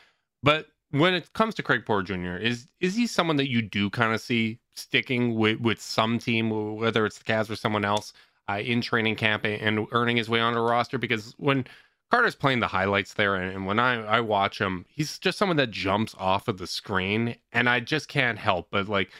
[0.42, 3.90] But when it comes to Craig Porter Jr., is is he someone that you do
[3.90, 8.14] kind of see sticking with with some team, whether it's the Cavs or someone else,
[8.50, 10.98] uh, in training camp and earning his way onto a roster?
[10.98, 11.66] Because when
[12.10, 15.72] Carter's playing the highlights there, and when I, I watch him, he's just someone that
[15.72, 19.12] jumps off of the screen, and I just can't help but like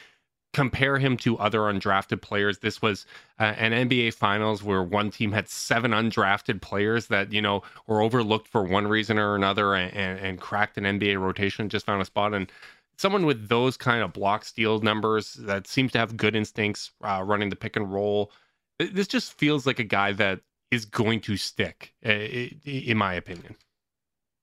[0.58, 2.58] compare him to other undrafted players.
[2.58, 3.06] This was
[3.38, 8.02] uh, an NBA Finals where one team had seven undrafted players that you know were
[8.02, 12.02] overlooked for one reason or another, and, and, and cracked an NBA rotation, just found
[12.02, 12.34] a spot.
[12.34, 12.50] And
[12.96, 17.22] someone with those kind of block steal numbers that seems to have good instincts uh,
[17.24, 18.32] running the pick and roll.
[18.80, 20.40] This just feels like a guy that
[20.72, 23.54] is going to stick, in my opinion.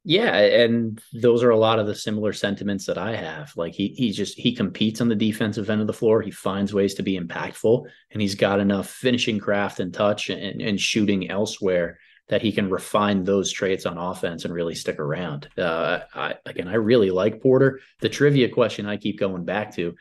[0.07, 3.51] Yeah, and those are a lot of the similar sentiments that I have.
[3.57, 6.21] Like he he just he competes on the defensive end of the floor.
[6.21, 10.61] He finds ways to be impactful, and he's got enough finishing craft and touch and,
[10.61, 11.97] and shooting elsewhere
[12.29, 15.49] that he can refine those traits on offense and really stick around.
[15.57, 17.79] Uh, I, again, I really like Porter.
[18.01, 19.95] The trivia question I keep going back to: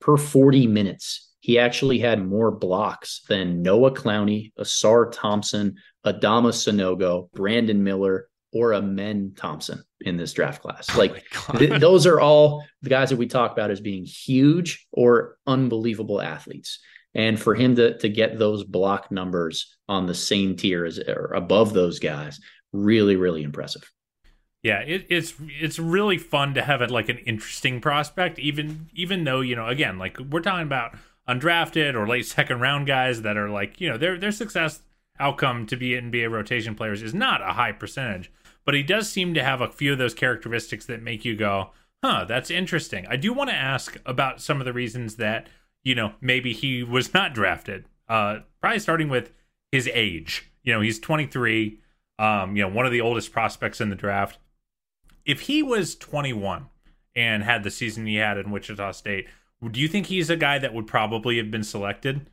[0.00, 7.30] per forty minutes, he actually had more blocks than Noah Clowney, Ausar Thompson, Adama Sanogo,
[7.32, 10.88] Brandon Miller or Amen Thompson in this draft class.
[10.94, 11.24] Oh like
[11.58, 16.20] th- those are all the guys that we talk about as being huge or unbelievable
[16.20, 16.78] athletes.
[17.14, 21.32] And for him to to get those block numbers on the same tier as or
[21.34, 22.40] above those guys,
[22.72, 23.90] really, really impressive.
[24.62, 29.24] Yeah, it, it's it's really fun to have it like an interesting prospect, even even
[29.24, 30.96] though you know again like we're talking about
[31.28, 34.80] undrafted or late second round guys that are like you know their their success
[35.18, 38.30] outcome to be NBA rotation players is not a high percentage
[38.70, 41.70] but he does seem to have a few of those characteristics that make you go,
[42.04, 43.04] huh, that's interesting.
[43.10, 45.48] I do want to ask about some of the reasons that,
[45.82, 47.86] you know, maybe he was not drafted.
[48.08, 49.32] Uh, probably starting with
[49.72, 50.52] his age.
[50.62, 51.80] You know, he's 23.
[52.20, 54.38] Um, you know, one of the oldest prospects in the draft.
[55.24, 56.66] If he was 21
[57.16, 59.26] and had the season he had in Wichita State,
[59.68, 62.30] do you think he's a guy that would probably have been selected?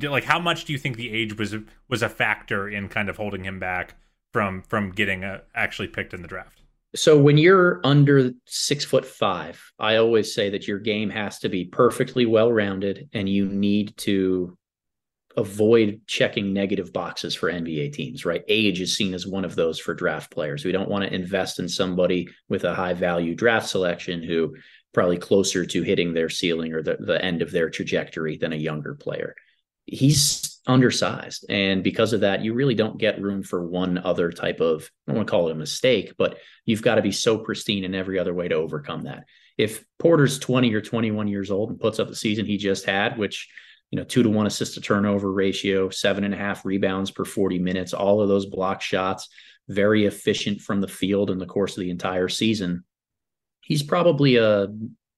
[0.00, 1.56] Like, how much do you think the age was
[1.88, 3.96] was a factor in kind of holding him back
[4.32, 6.60] from from getting a, actually picked in the draft?
[6.94, 11.48] So when you're under six foot five, I always say that your game has to
[11.48, 14.56] be perfectly well rounded, and you need to
[15.36, 18.42] avoid checking negative boxes for NBA teams, right?
[18.48, 20.64] Age is seen as one of those for draft players.
[20.64, 24.56] We don't want to invest in somebody with a high value draft selection who
[24.92, 28.56] probably closer to hitting their ceiling or the, the end of their trajectory than a
[28.56, 29.36] younger player.
[29.86, 31.46] He's undersized.
[31.48, 35.12] And because of that, you really don't get room for one other type of, I
[35.12, 37.94] don't want to call it a mistake, but you've got to be so pristine in
[37.94, 39.24] every other way to overcome that.
[39.56, 43.18] If Porter's 20 or 21 years old and puts up the season he just had,
[43.18, 43.48] which
[43.90, 47.24] you know, two to one assist to turnover ratio, seven and a half rebounds per
[47.24, 49.28] 40 minutes, all of those block shots,
[49.68, 52.84] very efficient from the field in the course of the entire season.
[53.62, 54.68] He's probably a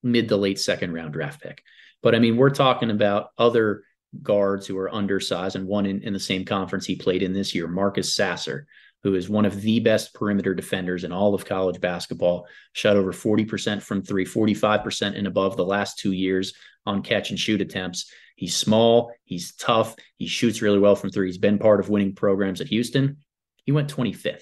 [0.01, 1.61] mid to late second round draft pick.
[2.01, 3.83] But I mean, we're talking about other
[4.21, 7.55] guards who are undersized, and one in, in the same conference he played in this
[7.55, 8.67] year, Marcus Sasser,
[9.03, 13.11] who is one of the best perimeter defenders in all of college basketball, shot over
[13.11, 16.53] 40% from three, 45% and above the last two years
[16.85, 18.11] on catch and shoot attempts.
[18.35, 21.27] He's small, he's tough, he shoots really well from three.
[21.27, 23.17] He's been part of winning programs at Houston.
[23.65, 24.41] He went 25th.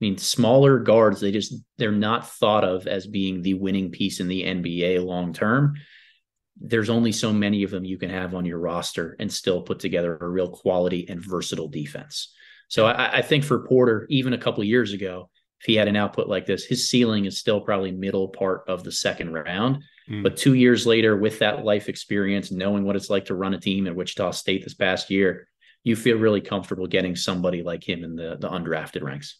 [0.00, 4.20] I mean, smaller guards, they just they're not thought of as being the winning piece
[4.20, 5.74] in the NBA long term.
[6.60, 9.78] There's only so many of them you can have on your roster and still put
[9.78, 12.34] together a real quality and versatile defense.
[12.68, 15.30] So I, I think for Porter, even a couple years ago,
[15.60, 18.84] if he had an output like this, his ceiling is still probably middle part of
[18.84, 19.82] the second round.
[20.08, 20.22] Mm.
[20.22, 23.60] But two years later, with that life experience, knowing what it's like to run a
[23.60, 25.48] team at Wichita State this past year,
[25.84, 29.38] you feel really comfortable getting somebody like him in the the undrafted ranks.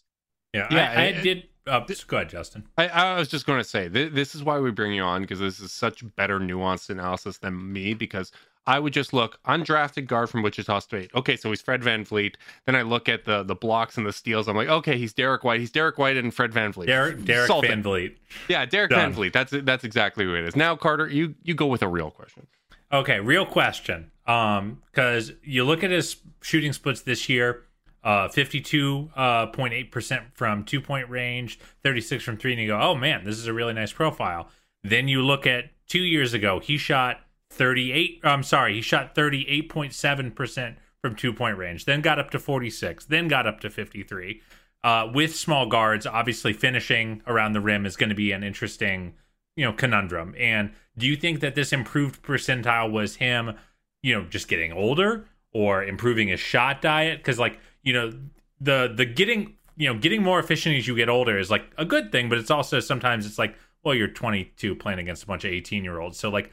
[0.53, 0.91] Yeah, yeah.
[0.91, 1.43] I, I, I did.
[1.67, 2.67] Uh, go ahead, Justin.
[2.77, 5.21] I, I was just going to say th- this is why we bring you on
[5.21, 8.31] because this is such better nuanced analysis than me because
[8.67, 11.11] I would just look undrafted guard from Wichita State.
[11.15, 12.35] Okay, so he's Fred Van VanVleet.
[12.65, 14.47] Then I look at the the blocks and the steals.
[14.47, 15.59] I'm like, okay, he's Derek White.
[15.59, 16.85] He's Derek White and Fred VanVleet.
[16.87, 18.15] Derek Derek VanVleet.
[18.47, 19.13] Yeah, Derek Done.
[19.13, 19.33] VanVleet.
[19.33, 20.55] That's that's exactly who it is.
[20.55, 22.47] Now, Carter, you you go with a real question.
[22.93, 24.11] Okay, real question.
[24.27, 27.63] Um, because you look at his shooting splits this year.
[28.03, 33.23] Uh, 52.8% uh, from two point range, 36 from three, and you go, oh man,
[33.23, 34.49] this is a really nice profile.
[34.83, 37.19] Then you look at two years ago, he shot
[37.51, 43.27] 38 I'm sorry, he shot 38.7% from two-point range, then got up to 46, then
[43.27, 44.41] got up to 53.
[44.83, 49.13] Uh, with small guards, obviously finishing around the rim is going to be an interesting,
[49.55, 50.33] you know, conundrum.
[50.37, 53.55] And do you think that this improved percentile was him,
[54.01, 57.19] you know, just getting older or improving his shot diet?
[57.19, 58.11] Because like, you know,
[58.59, 61.85] the the getting you know getting more efficient as you get older is like a
[61.85, 65.43] good thing, but it's also sometimes it's like, well, you're 22 playing against a bunch
[65.45, 66.51] of 18 year olds, so like,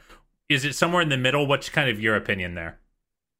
[0.49, 1.45] is it somewhere in the middle?
[1.47, 2.79] What's kind of your opinion there?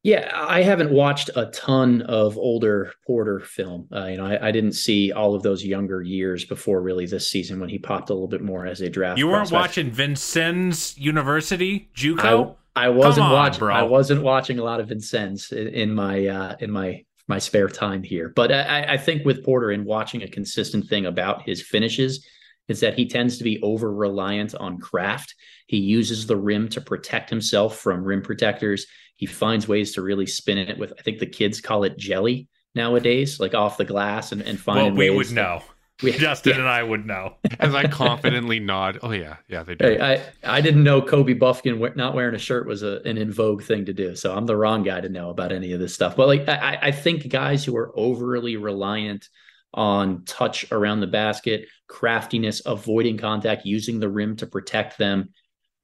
[0.02, 3.86] Yeah, I haven't watched a ton of older Porter film.
[3.92, 7.28] Uh, you know, I, I, didn't see all of those younger years before really this
[7.28, 9.18] season when he popped a little bit more as a draft.
[9.18, 9.60] You weren't prospect.
[9.60, 12.56] watching Vincennes University JUCO.
[12.74, 13.64] I, I wasn't watching.
[13.64, 17.68] I wasn't watching a lot of Vincennes in, in my uh, in my my spare
[17.68, 18.28] time here.
[18.28, 22.26] But I, I think with Porter and watching a consistent thing about his finishes
[22.68, 25.34] is that he tends to be over reliant on craft.
[25.66, 28.86] He uses the rim to protect himself from rim protectors.
[29.16, 32.48] He finds ways to really spin it with, I think the kids call it jelly
[32.74, 35.62] nowadays, like off the glass and, and find well, we would know.
[36.02, 36.58] We, Justin yeah.
[36.60, 37.34] and I would know.
[37.60, 39.84] As I confidently nod, oh yeah, yeah, they do.
[39.84, 43.32] Hey, I I didn't know Kobe Bufkin not wearing a shirt was a, an in
[43.32, 45.94] vogue thing to do, so I'm the wrong guy to know about any of this
[45.94, 46.16] stuff.
[46.16, 49.28] But like, I, I think guys who are overly reliant
[49.74, 55.30] on touch around the basket, craftiness, avoiding contact, using the rim to protect them.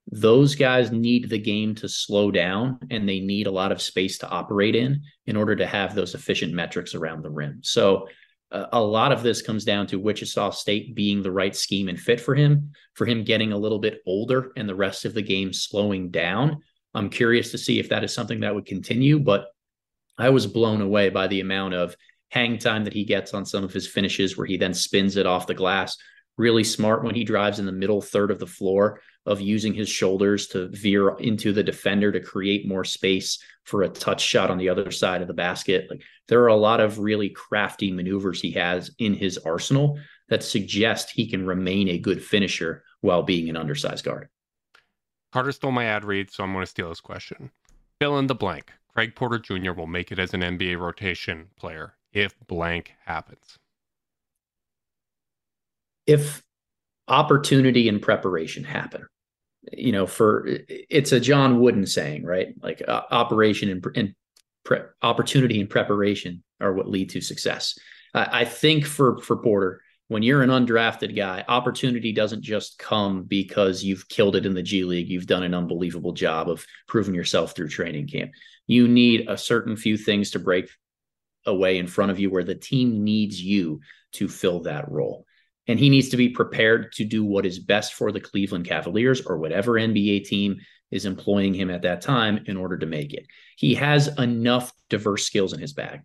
[0.09, 4.17] Those guys need the game to slow down and they need a lot of space
[4.19, 7.59] to operate in in order to have those efficient metrics around the rim.
[7.63, 8.07] So,
[8.51, 11.99] uh, a lot of this comes down to Wichita State being the right scheme and
[11.99, 15.21] fit for him, for him getting a little bit older and the rest of the
[15.21, 16.61] game slowing down.
[16.93, 19.47] I'm curious to see if that is something that would continue, but
[20.17, 21.95] I was blown away by the amount of
[22.29, 25.25] hang time that he gets on some of his finishes where he then spins it
[25.25, 25.97] off the glass.
[26.37, 29.89] Really smart when he drives in the middle third of the floor of using his
[29.89, 34.57] shoulders to veer into the defender to create more space for a touch shot on
[34.57, 35.87] the other side of the basket.
[35.89, 39.99] Like there are a lot of really crafty maneuvers he has in his arsenal
[40.29, 44.29] that suggest he can remain a good finisher while being an undersized guard.
[45.33, 47.51] Carter stole my ad read, so I'm going to steal his question.
[47.99, 48.71] Fill in the blank.
[48.93, 49.73] Craig Porter Jr.
[49.73, 53.59] will make it as an NBA rotation player if blank happens?
[56.07, 56.41] If
[57.07, 59.05] opportunity and preparation happen,
[59.73, 62.53] you know, for it's a John Wooden saying, right?
[62.61, 64.15] Like uh, operation and, and
[64.63, 67.77] pre- opportunity and preparation are what lead to success.
[68.13, 73.23] I, I think for for Porter, when you're an undrafted guy, opportunity doesn't just come
[73.23, 75.09] because you've killed it in the G League.
[75.09, 78.31] You've done an unbelievable job of proving yourself through training camp.
[78.67, 80.69] You need a certain few things to break
[81.45, 83.81] away in front of you where the team needs you
[84.13, 85.25] to fill that role.
[85.67, 89.21] And he needs to be prepared to do what is best for the Cleveland Cavaliers
[89.21, 90.57] or whatever NBA team
[90.91, 93.25] is employing him at that time in order to make it.
[93.57, 96.01] He has enough diverse skills in his bag.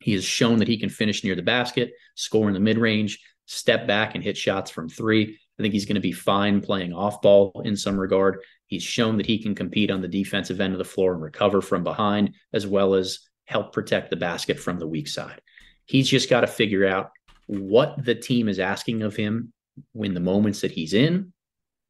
[0.00, 3.18] He has shown that he can finish near the basket, score in the mid range,
[3.46, 5.38] step back and hit shots from three.
[5.58, 8.38] I think he's going to be fine playing off ball in some regard.
[8.66, 11.62] He's shown that he can compete on the defensive end of the floor and recover
[11.62, 15.40] from behind, as well as help protect the basket from the weak side.
[15.86, 17.10] He's just got to figure out
[17.46, 19.52] what the team is asking of him
[19.92, 21.32] when the moments that he's in,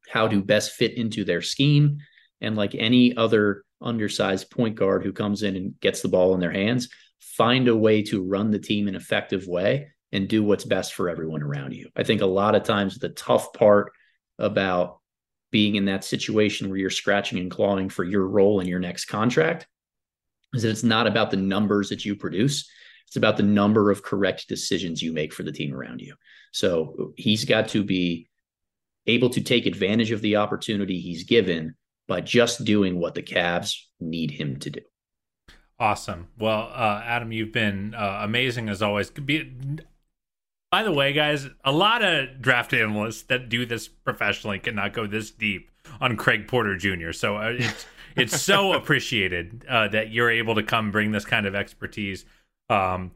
[0.09, 1.99] how to best fit into their scheme.
[2.41, 6.41] And like any other undersized point guard who comes in and gets the ball in
[6.41, 6.89] their hands,
[7.21, 10.95] find a way to run the team in an effective way and do what's best
[10.95, 11.89] for everyone around you.
[11.97, 13.93] I think a lot of times the tough part
[14.39, 15.01] about
[15.51, 19.07] being in that situation where you're scratching and clawing for your role in your next
[19.07, 19.67] contract
[20.55, 22.71] is that it's not about the numbers that you produce.
[23.07, 26.15] It's about the number of correct decisions you make for the team around you.
[26.53, 28.29] So he's got to be
[29.07, 31.75] able to take advantage of the opportunity he's given
[32.09, 34.81] by just doing what the Cavs need him to do.
[35.79, 36.29] Awesome.
[36.39, 39.11] Well, uh, Adam, you've been uh, amazing as always.
[39.11, 39.53] Be,
[40.71, 45.07] by the way, guys, a lot of draft analysts that do this professionally cannot go
[45.07, 47.13] this deep on Craig Porter Jr.
[47.13, 47.87] So uh, it's
[48.17, 52.25] it's so appreciated uh, that you're able to come bring this kind of expertise.
[52.69, 53.13] Um,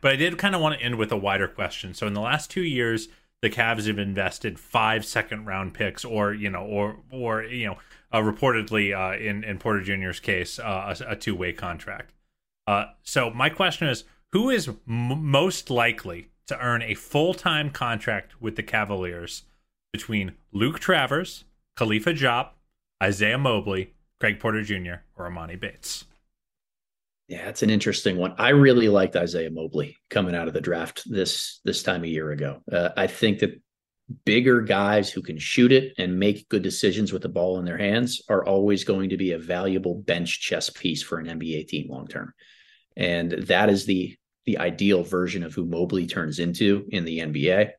[0.00, 1.94] but I did kind of want to end with a wider question.
[1.94, 3.08] So in the last two years,
[3.42, 7.78] the Cavs have invested five second round picks, or you know, or or you know,
[8.12, 12.12] uh, reportedly uh, in in Porter Jr.'s case, uh, a, a two way contract.
[12.66, 17.70] Uh, so my question is, who is m- most likely to earn a full time
[17.70, 19.42] contract with the Cavaliers
[19.92, 21.44] between Luke Travers,
[21.76, 22.50] Khalifa Diop,
[23.02, 26.04] Isaiah Mobley, Craig Porter Jr., or Emoni Bates?
[27.30, 28.34] Yeah, it's an interesting one.
[28.38, 32.32] I really liked Isaiah Mobley coming out of the draft this this time a year
[32.32, 32.60] ago.
[32.70, 33.62] Uh, I think that
[34.24, 37.78] bigger guys who can shoot it and make good decisions with the ball in their
[37.78, 41.88] hands are always going to be a valuable bench chess piece for an NBA team
[41.88, 42.34] long term.
[42.96, 47.70] And that is the the ideal version of who Mobley turns into in the NBA.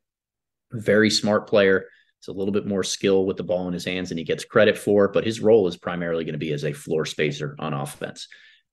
[0.72, 1.88] Very smart player,
[2.20, 4.46] it's a little bit more skill with the ball in his hands than he gets
[4.46, 7.74] credit for, but his role is primarily going to be as a floor spacer on
[7.74, 8.30] offense.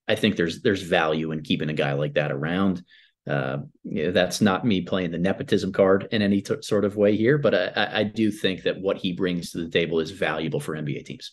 [0.08, 2.82] I think there's there's value in keeping a guy like that around.
[3.28, 6.96] Uh, you know, that's not me playing the nepotism card in any t- sort of
[6.96, 10.12] way here, but I, I, do think that what he brings to the table is
[10.12, 11.32] valuable for NBA teams.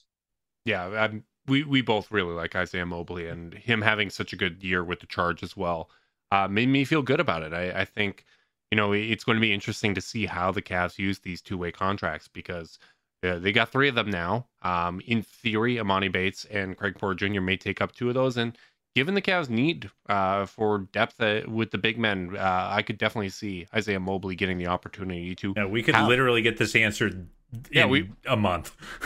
[0.66, 4.62] Yeah, I'm, we we both really like Isaiah Mobley, and him having such a good
[4.62, 5.90] year with the Charge as well
[6.32, 7.54] uh, made me feel good about it.
[7.54, 8.26] I, I think
[8.72, 11.58] you know, it's going to be interesting to see how the Cavs use these two
[11.58, 12.80] way contracts because
[13.26, 14.48] uh, they got three of them now.
[14.62, 17.42] Um, in theory, Emoni Bates and Craig Porter Jr.
[17.42, 18.38] may take up two of those.
[18.38, 18.58] And
[18.96, 22.98] given the Cavs' need uh, for depth uh, with the big men, uh, I could
[22.98, 25.54] definitely see Isaiah Mobley getting the opportunity to.
[25.56, 26.08] Yeah, we could have...
[26.08, 27.28] literally get this answered
[27.72, 28.76] yeah, we, a month.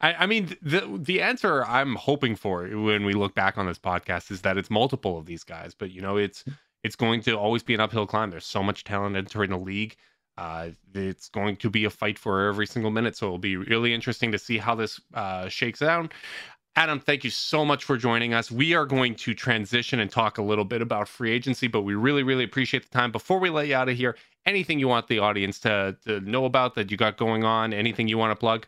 [0.00, 3.78] I, I, mean, the the answer I'm hoping for when we look back on this
[3.78, 6.44] podcast is that it's multiple of these guys, but you know, it's
[6.82, 8.30] it's going to always be an uphill climb.
[8.30, 9.96] There's so much talent entering the league.
[10.36, 13.16] Uh, it's going to be a fight for every single minute.
[13.16, 16.10] So it'll be really interesting to see how this uh, shakes down.
[16.74, 18.50] Adam, thank you so much for joining us.
[18.50, 21.94] We are going to transition and talk a little bit about free agency, but we
[21.94, 23.12] really, really appreciate the time.
[23.12, 24.16] Before we let you out of here,
[24.46, 28.08] anything you want the audience to, to know about that you got going on, anything
[28.08, 28.66] you want to plug?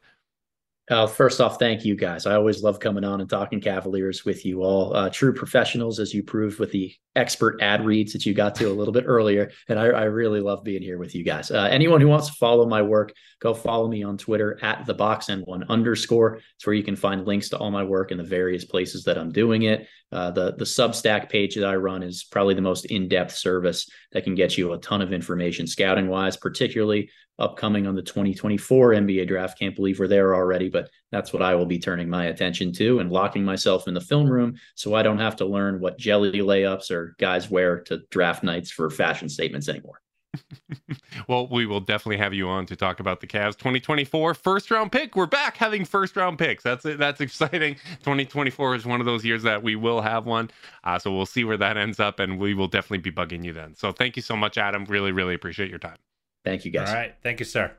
[0.91, 2.27] Uh, first off, thank you guys.
[2.27, 4.95] I always love coming on and talking Cavaliers with you all.
[4.95, 8.67] Uh, true professionals, as you proved with the expert ad reads that you got to
[8.67, 9.51] a little bit earlier.
[9.69, 11.51] And I, I really love being here with you guys.
[11.51, 14.93] Uh, anyone who wants to follow my work, go follow me on Twitter at the
[14.93, 16.41] box and one underscore.
[16.57, 19.17] It's where you can find links to all my work in the various places that
[19.17, 19.89] I'm doing it.
[20.15, 23.91] Uh, the the Substack page that I run is probably the most in depth service
[24.13, 27.11] that can get you a ton of information scouting wise, particularly
[27.41, 29.59] upcoming on the 2024 NBA draft.
[29.59, 33.01] Can't believe we're there already, but that's what I will be turning my attention to
[33.01, 36.39] and locking myself in the film room so I don't have to learn what jelly
[36.39, 40.01] layups or guys wear to draft nights for fashion statements anymore.
[41.29, 44.93] well, we will definitely have you on to talk about the Cavs 2024 first round
[44.93, 45.17] pick.
[45.17, 46.63] We're back having first round picks.
[46.63, 47.75] That's that's exciting.
[48.01, 50.51] 2024 is one of those years that we will have one.
[50.83, 53.53] Uh, so we'll see where that ends up, and we will definitely be bugging you
[53.53, 53.75] then.
[53.75, 54.85] So thank you so much, Adam.
[54.85, 55.97] Really, really appreciate your time.
[56.45, 56.89] Thank you, guys.
[56.89, 57.73] All right, thank you, sir.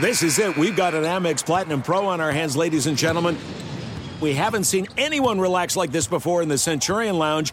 [0.00, 0.56] This is it.
[0.56, 3.36] We've got an Amex Platinum Pro on our hands, ladies and gentlemen.
[4.20, 7.52] We haven't seen anyone relax like this before in the Centurion Lounge.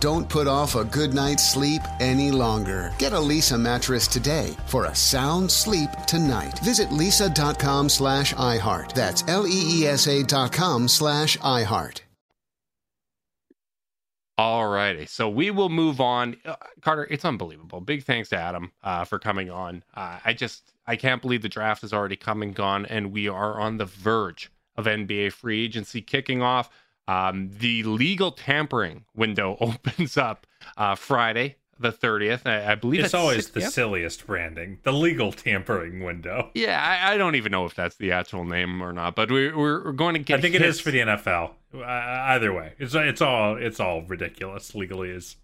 [0.00, 2.92] Don't put off a good night's sleep any longer.
[2.98, 6.58] Get a Leesa mattress today for a sound sleep tonight.
[6.60, 8.92] Visit leesa.com slash iHeart.
[8.92, 12.00] That's L-E-E-S-A dot com slash iHeart.
[14.38, 15.06] All righty.
[15.06, 16.36] So we will move on.
[16.44, 17.80] Uh, Carter, it's unbelievable.
[17.80, 19.82] Big thanks to Adam uh, for coming on.
[19.94, 23.28] Uh, I just, I can't believe the draft is already come and gone, and we
[23.28, 26.68] are on the verge of NBA free agency kicking off.
[27.08, 30.46] Um, the legal tampering window opens up
[30.76, 32.46] uh, Friday, the 30th.
[32.46, 36.50] I, I believe it's always the silliest branding, the legal tampering window.
[36.54, 39.52] Yeah, I, I, don't even know if that's the actual name or not, but we,
[39.52, 40.38] we're, going to get.
[40.38, 40.64] I think hits.
[40.64, 41.52] it is for the NFL.
[41.74, 44.74] Uh, either way, it's it's all it's all ridiculous.
[44.74, 45.36] Legally is.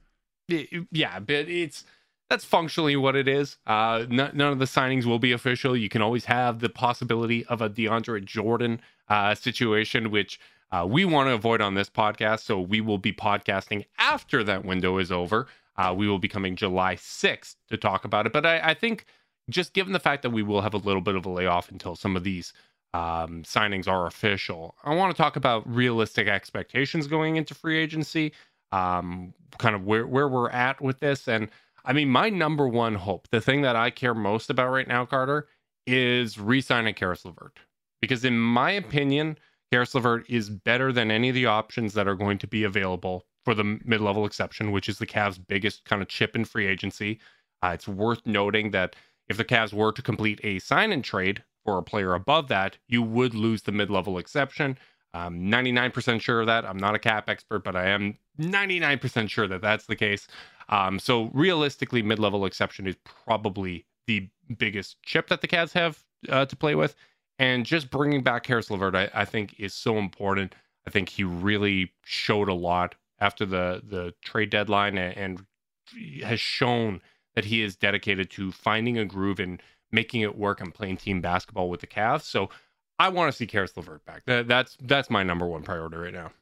[0.91, 1.85] Yeah, but it's
[2.33, 3.59] that's functionally what it is.
[3.67, 5.77] Uh, none of the signings will be official.
[5.77, 10.41] You can always have the possibility of a DeAndre Jordan uh, situation, which
[10.73, 12.41] uh, we want to avoid on this podcast.
[12.41, 15.47] So we will be podcasting after that window is over.
[15.77, 18.33] Uh, we will be coming July 6th to talk about it.
[18.33, 19.07] But I, I, think
[19.49, 21.97] just given the fact that we will have a little bit of a layoff until
[21.97, 22.53] some of these
[22.93, 28.33] um, signings are official, I want to talk about realistic expectations going into free agency,
[28.71, 31.27] um, kind of where, where we're at with this.
[31.27, 31.49] And
[31.85, 35.07] I mean, my number one hope, the thing that I care most about right now,
[35.07, 35.49] Carter,
[35.87, 37.59] is re signing Caris LeVert.
[38.01, 39.39] Because in my opinion,
[39.73, 43.25] Caris LeVert is better than any of the options that are going to be available
[43.43, 47.19] for the mid-level exception, which is the Cavs' biggest kind of chip in free agency.
[47.63, 48.95] Uh, it's worth noting that
[49.31, 52.77] if the Cavs were to complete a sign and trade for a player above that,
[52.87, 54.77] you would lose the mid-level exception.
[55.15, 56.67] I'm 99% sure of that.
[56.67, 60.29] I'm not a cap expert, but I am 99% sure that that's the case.
[60.69, 66.45] Um, so realistically, mid-level exception is probably the biggest chip that the Cavs have uh,
[66.45, 66.95] to play with.
[67.39, 70.55] And just bringing back Caris LeVert, I, I think, is so important.
[70.87, 76.41] I think he really showed a lot after the the trade deadline and, and has
[76.41, 77.01] shown
[77.35, 81.21] that he is dedicated to finding a groove and making it work and playing team
[81.21, 82.23] basketball with the Cavs.
[82.23, 82.51] So
[82.99, 84.23] I want to see Caris LeVert back.
[84.27, 86.33] That, that's that's my number one priority right now.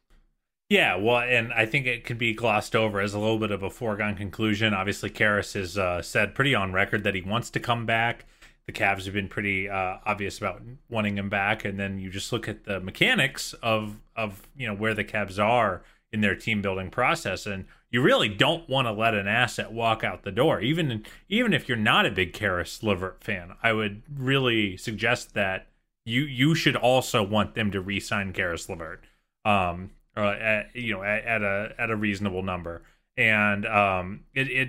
[0.68, 3.64] Yeah, well, and I think it could be glossed over as a little bit of
[3.64, 4.72] a foregone conclusion.
[4.72, 8.24] Obviously, Caris has uh, said pretty on record that he wants to come back.
[8.70, 12.32] The Cavs have been pretty uh, obvious about wanting him back, and then you just
[12.32, 16.62] look at the mechanics of of you know where the Cavs are in their team
[16.62, 17.46] building process.
[17.46, 20.60] And you really don't want to let an asset walk out the door.
[20.60, 25.66] Even even if you're not a big Caris LeVert fan I would really suggest that
[26.04, 29.02] you you should also want them to re-sign Caris LeVert
[29.44, 32.82] um or at, you know at, at, a at a reasonable number.
[33.16, 34.68] And um it it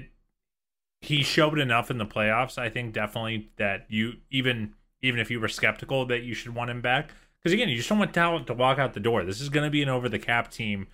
[1.01, 5.39] he showed enough in the playoffs I think definitely that you even even if you
[5.39, 7.11] were skeptical that you should want him back.
[7.39, 9.25] Because again, you just don't want talent to walk out the door.
[9.25, 10.87] This is going to be an over the cap team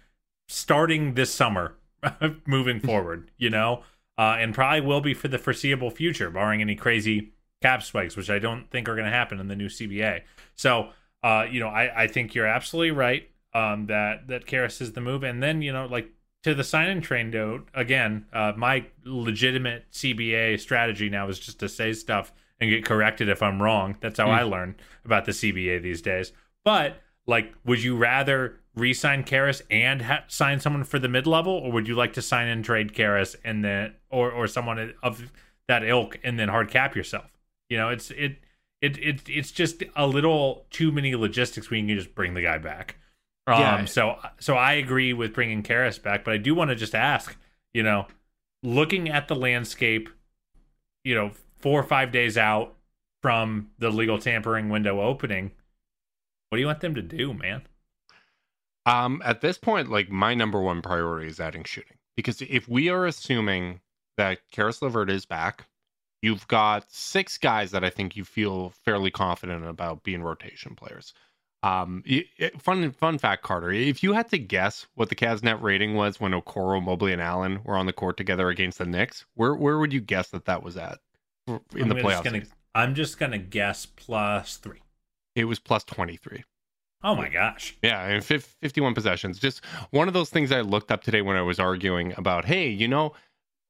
[0.47, 1.75] starting this summer,
[2.47, 3.31] moving forward.
[3.37, 3.83] You know,
[4.17, 8.29] uh, and probably will be for the foreseeable future, barring any crazy cap spikes, which
[8.29, 10.21] I don't think are going to happen in the new CBA.
[10.55, 10.89] So,
[11.21, 15.01] uh, you know, I, I think you're absolutely right um, that that Caris is the
[15.01, 16.09] move, and then you know, like
[16.47, 21.59] to the sign and train note again, uh, my legitimate CBA strategy now is just
[21.59, 22.31] to say stuff
[22.61, 23.97] and get corrected if I'm wrong.
[23.99, 24.33] That's how mm.
[24.33, 26.31] I learn about the CBA these days.
[26.63, 31.69] But like, would you rather re-sign Caris and ha- sign someone for the mid-level, or
[31.73, 35.29] would you like to sign and trade Caris and then or or someone of
[35.67, 37.29] that ilk and then hard cap yourself?
[37.67, 38.37] You know, it's it
[38.81, 42.41] it it it's just a little too many logistics when you can just bring the
[42.41, 42.95] guy back.
[43.47, 43.85] Um, yeah.
[43.85, 47.35] So so I agree with bringing Caris back, but I do want to just ask,
[47.73, 48.07] you know,
[48.61, 50.09] looking at the landscape,
[51.03, 52.75] you know, four or five days out
[53.21, 55.51] from the legal tampering window opening,
[56.49, 57.63] what do you want them to do, man?
[58.85, 62.89] Um, at this point, like my number one priority is adding shooting because if we
[62.89, 63.81] are assuming
[64.17, 65.65] that Caris LeVert is back,
[66.21, 71.13] you've got six guys that I think you feel fairly confident about being rotation players.
[71.67, 73.71] Um, it, fun fun fact, Carter.
[73.71, 77.21] If you had to guess what the Cavs net rating was when Okoro, Mobley, and
[77.21, 80.45] Allen were on the court together against the Knicks, where where would you guess that
[80.45, 80.99] that was at
[81.47, 82.23] in I'm the playoffs?
[82.23, 82.43] Gonna,
[82.73, 84.81] I'm just gonna guess plus three.
[85.35, 86.43] It was plus twenty three.
[87.03, 87.77] Oh my gosh.
[87.83, 89.37] Yeah, and 51 possessions.
[89.37, 92.69] Just one of those things I looked up today when I was arguing about, hey,
[92.69, 93.13] you know,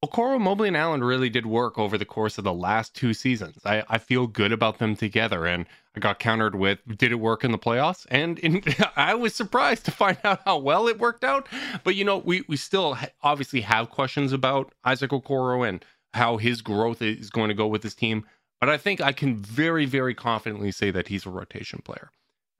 [0.04, 3.58] Okoro, Mobley, and Allen really did work over the course of the last two seasons.
[3.64, 5.44] I, I feel good about them together.
[5.44, 8.06] And I got countered with, did it work in the playoffs?
[8.08, 8.62] And in,
[8.96, 11.48] I was surprised to find out how well it worked out.
[11.82, 15.84] But, you know, we, we still obviously have questions about Isaac Okoro and
[16.14, 18.24] how his growth is going to go with his team.
[18.60, 22.10] But I think I can very, very confidently say that he's a rotation player,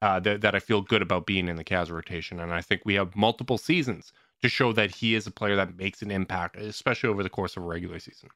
[0.01, 2.41] uh, that, that I feel good about being in the Cavs rotation.
[2.41, 4.11] And I think we have multiple seasons
[4.41, 7.57] to show that he is a player that makes an impact, especially over the course
[7.57, 8.29] of a regular season.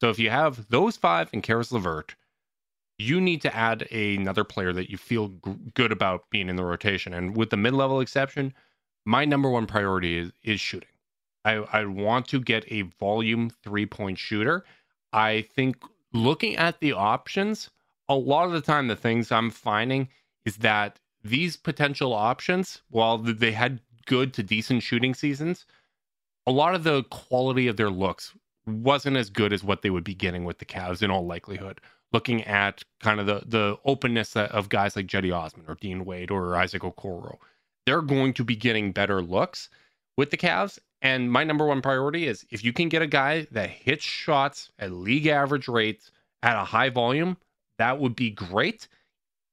[0.00, 2.14] So if you have those five and Caris LeVert,
[2.98, 6.64] you need to add another player that you feel g- good about being in the
[6.64, 7.14] rotation.
[7.14, 8.54] And with the mid-level exception,
[9.04, 10.88] my number one priority is, is shooting.
[11.44, 14.64] I, I want to get a volume three-point shooter.
[15.12, 15.76] I think
[16.12, 17.70] looking at the options,
[18.08, 20.08] a lot of the time the things I'm finding
[20.44, 25.66] is that these potential options, while they had good to decent shooting seasons,
[26.46, 28.32] a lot of the quality of their looks
[28.66, 31.80] wasn't as good as what they would be getting with the Cavs in all likelihood.
[32.12, 36.30] Looking at kind of the the openness of guys like Cedi Osman or Dean Wade
[36.30, 37.36] or Isaac Okoro,
[37.84, 39.68] they're going to be getting better looks
[40.16, 40.78] with the Cavs.
[41.02, 44.70] And my number one priority is if you can get a guy that hits shots
[44.78, 46.10] at league average rates
[46.42, 47.36] at a high volume,
[47.78, 48.88] that would be great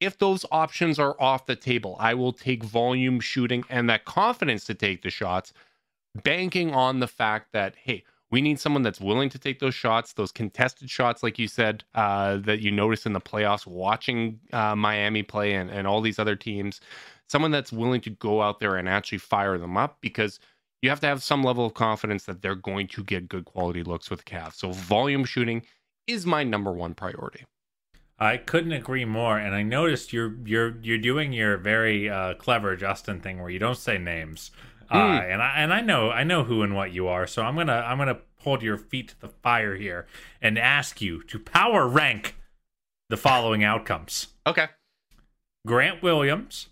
[0.04, 4.66] if those options are off the table, I will take volume shooting and that confidence
[4.66, 5.54] to take the shots,
[6.24, 10.14] banking on the fact that, hey, we need someone that's willing to take those shots,
[10.14, 14.76] those contested shots, like you said, uh, that you notice in the playoffs, watching uh,
[14.76, 16.82] Miami play and, and all these other teams.
[17.30, 20.40] Someone that's willing to go out there and actually fire them up because
[20.82, 23.84] you have to have some level of confidence that they're going to get good quality
[23.84, 24.56] looks with Cavs.
[24.56, 25.64] So volume shooting
[26.08, 27.46] is my number one priority.
[28.24, 32.76] I couldn't agree more, and I noticed you're you're you're doing your very uh, clever
[32.76, 34.52] Justin thing where you don't say names,
[34.90, 34.96] mm.
[34.96, 37.56] uh, and I and I know I know who and what you are, so I'm
[37.56, 40.08] gonna I'm gonna hold your feet to the fire here
[40.42, 42.36] and ask you to power rank
[43.10, 44.28] the following outcomes.
[44.48, 44.68] Okay,
[45.68, 46.68] Grant Williams,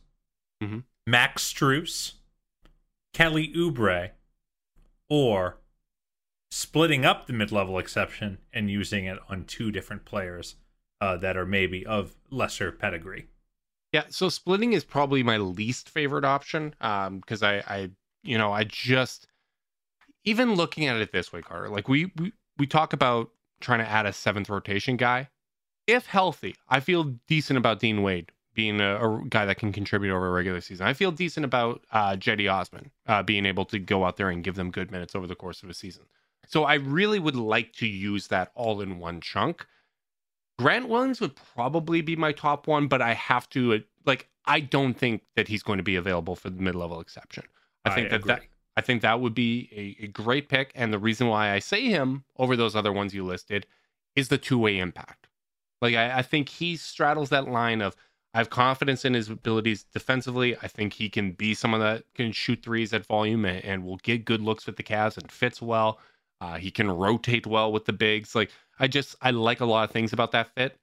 [0.64, 0.80] mm-hmm.
[1.06, 2.14] Max Strus,
[3.14, 4.12] Kelly Oubre,
[5.10, 5.58] or
[6.50, 10.56] splitting up the mid-level exception and using it on two different players
[11.02, 13.28] uh, that are maybe of lesser pedigree.
[13.92, 17.90] Yeah, so splitting is probably my least favorite option because um, I, I,
[18.24, 19.28] you know, I just
[20.24, 21.68] even looking at it this way, Carter.
[21.68, 25.30] Like we we we talk about trying to add a seventh rotation guy.
[25.88, 30.16] If healthy, I feel decent about Dean Wade being a, a guy that can contribute
[30.16, 30.86] over a regular season.
[30.86, 34.44] I feel decent about uh, Cedi Osman uh, being able to go out there and
[34.44, 36.04] give them good minutes over the course of a season.
[36.48, 39.66] So I really would like to use that all in one chunk.
[40.62, 44.60] Grant Williams would probably be my top one, but I have to uh, like I
[44.60, 47.44] don't think that he's going to be available for the mid level exception.
[47.86, 48.34] I think I that, agree.
[48.34, 48.42] that
[48.78, 51.86] I think that would be a, a, great pick, and the reason why I say
[51.86, 53.66] him over those other ones you listed
[54.16, 55.28] is the two way impact.
[55.82, 57.96] Like I, I think he straddles that line of
[58.34, 60.56] I have confidence in his abilities defensively.
[60.62, 63.98] I think he can be someone that can shoot threes at volume and, and will
[63.98, 66.00] get good looks with the Cavs and fits well.
[66.42, 68.36] Uh, he can rotate well with the bigs.
[68.36, 70.78] Like I just I like a lot of things about that fit.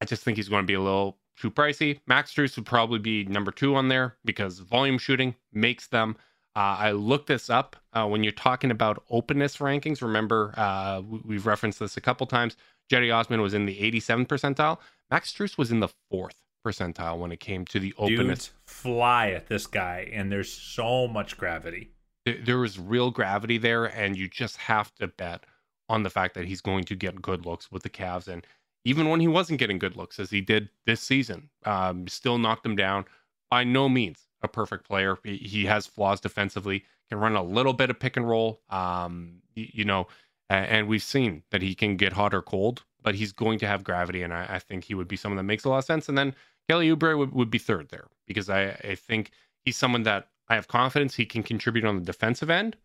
[0.00, 2.00] I just think he's going to be a little too pricey.
[2.06, 6.16] Max Strus would probably be number two on there because volume shooting makes them.
[6.54, 10.02] Uh, I looked this up uh, when you're talking about openness rankings.
[10.02, 12.56] Remember, uh, we've referenced this a couple times.
[12.90, 14.78] Cedi Osman was in the 87th percentile.
[15.10, 18.46] Max Strus was in the fourth percentile when it came to the openness.
[18.46, 21.92] Dudes fly at this guy, and there's so much gravity.
[22.26, 25.44] There is real gravity there, and you just have to bet
[25.88, 28.28] on the fact that he's going to get good looks with the Cavs.
[28.28, 28.46] And
[28.84, 32.62] even when he wasn't getting good looks, as he did this season, um, still knocked
[32.62, 33.04] them down.
[33.50, 35.18] By no means a perfect player.
[35.24, 38.60] He, has flaws defensively, can run a little bit of pick and roll.
[38.70, 40.06] Um, you, you know,
[40.48, 43.84] and we've seen that he can get hot or cold, but he's going to have
[43.84, 46.08] gravity, and I, I think he would be someone that makes a lot of sense.
[46.08, 46.34] And then
[46.68, 49.30] Kelly Oubre would, would be third there because I, I think
[49.64, 52.76] he's someone that I have confidence he can contribute on the defensive end.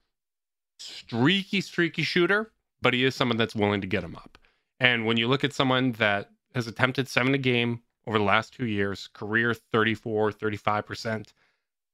[0.78, 2.52] Streaky, streaky shooter,
[2.82, 4.38] but he is someone that's willing to get him up.
[4.80, 8.54] And when you look at someone that has attempted seven a game over the last
[8.54, 11.34] two years, career 34, 35%,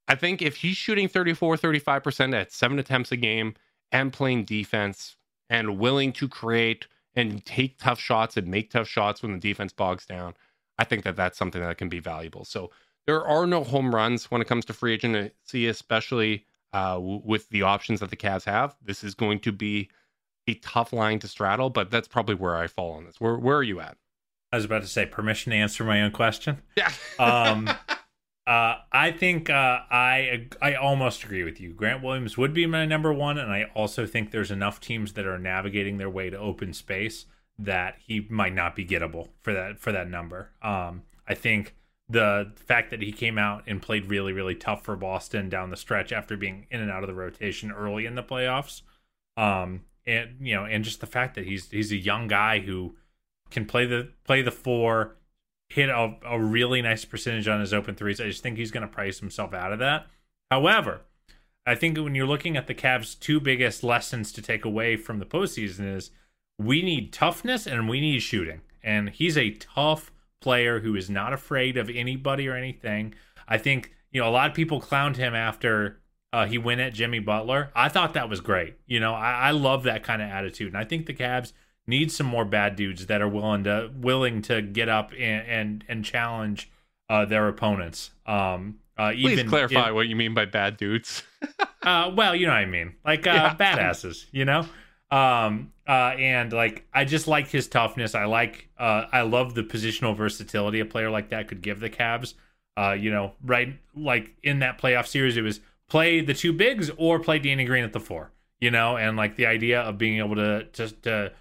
[0.09, 3.53] I think if he's shooting 34, 35% at seven attempts a game
[3.93, 5.15] and playing defense
[5.49, 9.71] and willing to create and take tough shots and make tough shots when the defense
[9.71, 10.33] bogs down,
[10.77, 12.43] I think that that's something that can be valuable.
[12.43, 12.71] So
[13.11, 17.49] there are no home runs when it comes to free agency, especially uh, w- with
[17.49, 18.73] the options that the Cavs have.
[18.81, 19.89] This is going to be
[20.47, 23.19] a tough line to straddle, but that's probably where I fall on this.
[23.19, 23.97] Where where are you at?
[24.53, 26.61] I was about to say permission to answer my own question.
[26.77, 26.89] Yeah.
[27.19, 27.69] um,
[28.47, 31.73] uh, I think uh, I I almost agree with you.
[31.73, 35.25] Grant Williams would be my number one, and I also think there's enough teams that
[35.25, 37.25] are navigating their way to open space
[37.59, 40.51] that he might not be gettable for that for that number.
[40.61, 41.75] Um, I think
[42.11, 45.77] the fact that he came out and played really really tough for Boston down the
[45.77, 48.81] stretch after being in and out of the rotation early in the playoffs,
[49.37, 52.95] um, and you know, and just the fact that he's he's a young guy who
[53.49, 55.15] can play the play the four,
[55.69, 58.19] hit a, a really nice percentage on his open threes.
[58.19, 60.07] I just think he's going to price himself out of that.
[60.49, 61.01] However,
[61.65, 65.19] I think when you're looking at the Cavs' two biggest lessons to take away from
[65.19, 66.11] the postseason is
[66.57, 68.61] we need toughness and we need shooting.
[68.83, 70.11] And he's a tough
[70.41, 73.13] player who is not afraid of anybody or anything.
[73.47, 75.99] I think, you know, a lot of people clowned him after
[76.33, 77.71] uh, he went at Jimmy Butler.
[77.75, 78.75] I thought that was great.
[78.85, 80.69] You know, I, I love that kind of attitude.
[80.69, 81.53] And I think the Cavs
[81.87, 85.83] need some more bad dudes that are willing to willing to get up and and,
[85.87, 86.71] and challenge
[87.09, 88.11] uh, their opponents.
[88.25, 91.23] Um, uh, Please clarify if, what you mean by bad dudes.
[91.83, 93.55] uh, well, you know what I mean, like uh, yeah.
[93.55, 94.25] badasses.
[94.31, 94.65] You know,
[95.11, 98.15] um, uh, and like I just like his toughness.
[98.15, 101.89] I like uh, I love the positional versatility a player like that could give the
[101.89, 102.33] Cavs.
[102.77, 105.59] Uh, you know, right like in that playoff series, it was
[105.89, 108.31] play the two bigs or play Danny Green at the four.
[108.61, 111.31] You know, and like the idea of being able to to, to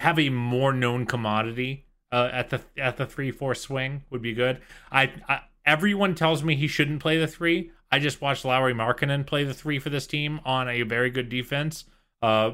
[0.00, 4.32] have a more known commodity uh, at the at the three four swing would be
[4.32, 4.60] good.
[4.92, 7.72] I, I everyone tells me he shouldn't play the three.
[7.90, 11.28] I just watched Lauri Markkanen play the three for this team on a very good
[11.28, 11.84] defense.
[12.20, 12.52] Uh,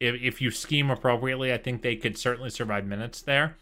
[0.00, 3.56] if, if you scheme appropriately, I think they could certainly survive minutes there.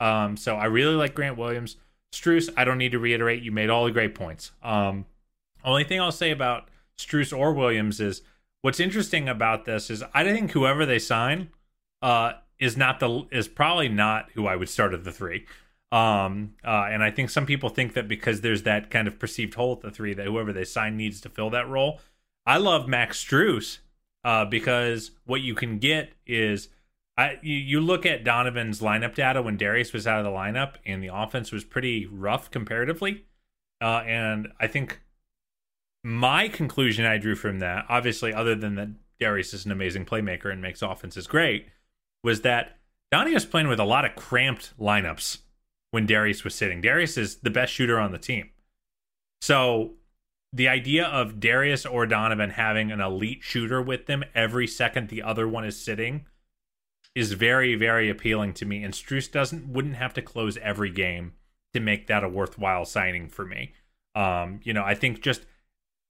[0.00, 1.76] Um, so I really like Grant Williams.
[2.12, 3.42] Strus, I don't need to reiterate.
[3.42, 4.52] You made all the great points.
[4.62, 5.06] Um,
[5.64, 8.22] only thing I'll say about Strus or Williams is
[8.62, 11.50] what's interesting about this is I think whoever they sign
[12.00, 15.46] uh, is not the is probably not who I would start at the three.
[15.90, 19.54] Um, uh, and I think some people think that because there's that kind of perceived
[19.54, 22.00] hole at the three, that whoever they sign needs to fill that role.
[22.44, 23.78] I love Max Strus
[24.24, 26.68] uh, because what you can get is
[27.16, 30.74] I you, you look at Donovan's lineup data when Darius was out of the lineup
[30.86, 33.24] and the offense was pretty rough comparatively.
[33.80, 35.00] Uh, and I think
[36.04, 38.88] my conclusion I drew from that, obviously, other than that
[39.18, 41.66] Darius is an amazing playmaker and makes offenses great,
[42.22, 42.78] was that
[43.10, 45.38] Donnie was playing with a lot of cramped lineups
[45.90, 46.80] when Darius was sitting.
[46.80, 48.50] Darius is the best shooter on the team.
[49.40, 49.94] So
[50.52, 55.22] the idea of Darius or Donovan having an elite shooter with them every second the
[55.22, 56.26] other one is sitting
[57.14, 58.82] is very, very appealing to me.
[58.82, 61.32] And Strus doesn't wouldn't have to close every game
[61.74, 63.72] to make that a worthwhile signing for me.
[64.14, 65.44] Um, you know, I think just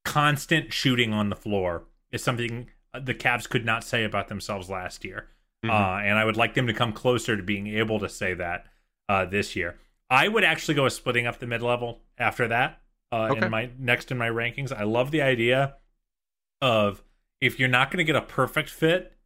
[0.05, 5.05] constant shooting on the floor is something the Cavs could not say about themselves last
[5.05, 5.29] year.
[5.65, 5.71] Mm-hmm.
[5.71, 8.67] Uh, and I would like them to come closer to being able to say that
[9.09, 9.79] uh, this year.
[10.09, 12.81] I would actually go with splitting up the mid level after that
[13.13, 13.47] uh, okay.
[13.47, 14.73] in my next in my rankings.
[14.73, 15.77] I love the idea
[16.61, 17.03] of
[17.41, 19.17] if you're not going to get a perfect fit,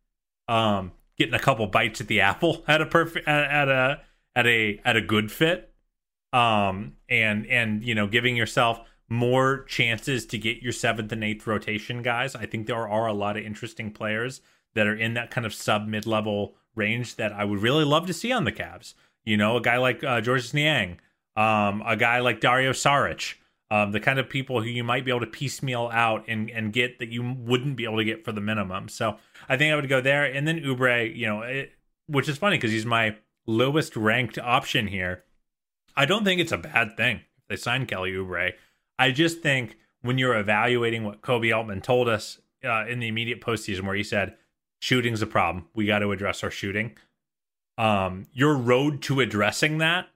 [0.49, 4.01] um, getting a couple bites at the apple at a perfect at, at a
[4.35, 5.72] at a at a good fit,
[6.33, 11.47] um, and and you know giving yourself more chances to get your seventh and eighth
[11.47, 12.35] rotation guys.
[12.35, 14.41] I think there are a lot of interesting players
[14.74, 18.07] that are in that kind of sub mid level range that I would really love
[18.07, 18.95] to see on the Cavs.
[19.24, 20.99] You know, a guy like uh, Georges Niang,
[21.37, 23.35] um, a guy like Dario Saric,
[23.72, 26.74] um, the kind of people who you might be able to piecemeal out and, and
[26.74, 28.86] get that you wouldn't be able to get for the minimum.
[28.90, 29.16] So
[29.48, 30.26] I think I would go there.
[30.26, 31.72] And then Oubre, you know, it,
[32.06, 33.16] which is funny because he's my
[33.46, 35.24] lowest ranked option here.
[35.96, 38.52] I don't think it's a bad thing if they sign Kelly Oubre.
[38.98, 43.40] I just think when you're evaluating what Koby Altman told us uh, in the immediate
[43.40, 44.36] postseason, where he said
[44.82, 46.94] shooting's a problem, we got to address our shooting.
[47.78, 50.08] Um, your road to addressing that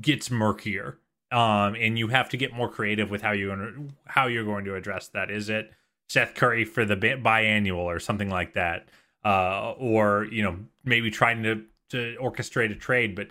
[0.00, 0.98] gets murkier,
[1.32, 4.74] um, and you have to get more creative with how you how you're going to
[4.74, 5.30] address that.
[5.30, 5.72] Is it
[6.08, 8.88] Seth Curry for the biannual or something like that,
[9.24, 13.14] uh, or you know maybe trying to to orchestrate a trade?
[13.14, 13.28] But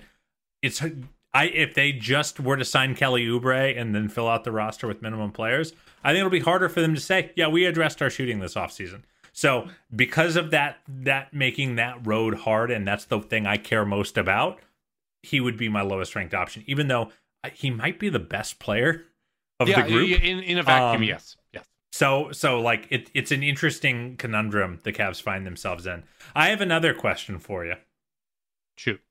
[0.61, 0.81] it's
[1.33, 4.87] I if they just were to sign Kelly Oubre and then fill out the roster
[4.87, 5.73] with minimum players,
[6.03, 8.55] I think it'll be harder for them to say, yeah, we addressed our shooting this
[8.55, 9.01] offseason.
[9.33, 13.85] So because of that that making that road hard and that's the thing I care
[13.85, 14.59] most about,
[15.21, 17.11] he would be my lowest ranked option, even though
[17.53, 19.05] he might be the best player
[19.59, 20.21] of yeah, the group.
[20.21, 21.37] In, in a vacuum, um, yes.
[21.53, 21.65] Yes.
[21.91, 26.03] So so like it, it's an interesting conundrum the Cavs find themselves in.
[26.35, 27.75] I have another question for you.
[28.77, 29.01] Shoot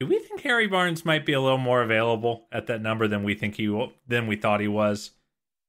[0.00, 3.22] do we think Harry Barnes might be a little more available at that number than
[3.22, 5.12] we think he than we thought he was?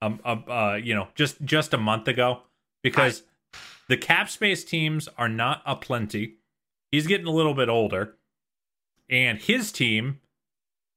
[0.01, 2.41] Um, uh, uh you know, just just a month ago,
[2.83, 3.21] because
[3.53, 3.57] I...
[3.89, 6.35] the cap space teams are not a plenty.
[6.91, 8.15] He's getting a little bit older,
[9.09, 10.19] and his team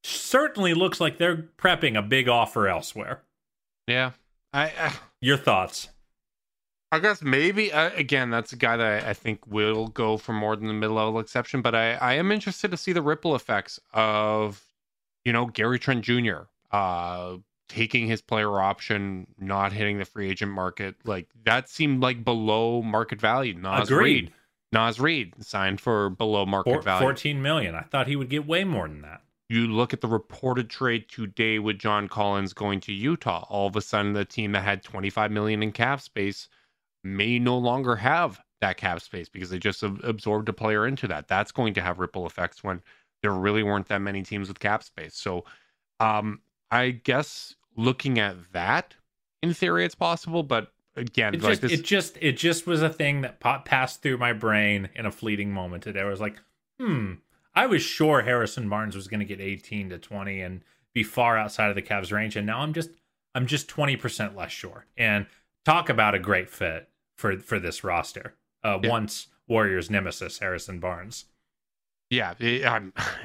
[0.04, 3.22] certainly looks like they're prepping a big offer elsewhere.
[3.86, 4.12] Yeah,
[4.52, 4.72] I.
[4.78, 4.90] Uh...
[5.20, 5.88] Your thoughts?
[6.90, 10.32] I guess maybe uh, again that's a guy that I, I, think will go for
[10.32, 13.34] more than the mid level exception, but I, I am interested to see the ripple
[13.34, 14.62] effects of
[15.24, 16.42] you know Gary Trent Jr.
[16.70, 17.36] Uh,
[17.68, 20.96] taking his player option, not hitting the free agent market.
[21.04, 23.52] Like that seemed like below market value.
[23.52, 24.24] Naz Agreed.
[24.24, 24.32] Reid,
[24.72, 27.74] Naz Reid signed for below market value, fourteen million.
[27.74, 29.20] I thought he would get way more than that.
[29.48, 33.46] You look at the reported trade today with John Collins going to Utah.
[33.48, 36.48] All of a sudden, the team that had twenty five million in cap space
[37.02, 41.28] may no longer have that cap space because they just absorbed a player into that.
[41.28, 42.82] That's going to have ripple effects when
[43.22, 45.14] there really weren't that many teams with cap space.
[45.14, 45.44] So,
[45.98, 46.40] um,
[46.70, 48.94] I guess looking at that,
[49.42, 50.42] in theory, it's possible.
[50.42, 51.72] But again, it like just, this...
[51.72, 55.52] it just it just was a thing that passed through my brain in a fleeting
[55.52, 56.00] moment today.
[56.00, 56.38] I was like,
[56.78, 57.14] hmm,
[57.58, 60.60] I was sure Harrison Barnes was going to get 18 to 20 and
[60.94, 62.90] be far outside of the Cavs range, and now I'm just
[63.34, 64.86] I'm just 20 percent less sure.
[64.96, 65.26] And
[65.64, 68.36] talk about a great fit for for this roster.
[68.62, 68.88] Uh, yeah.
[68.88, 71.24] Once Warriors nemesis Harrison Barnes.
[72.10, 72.80] Yeah, I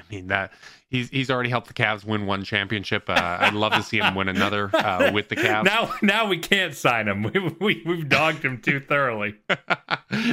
[0.09, 0.51] mean that
[0.89, 3.07] he's he's already helped the Cavs win one championship.
[3.07, 5.65] Uh, I'd love to see him win another uh, with the Cavs.
[5.65, 7.21] Now, now we can't sign him.
[7.31, 9.35] We, we we've dogged him too thoroughly.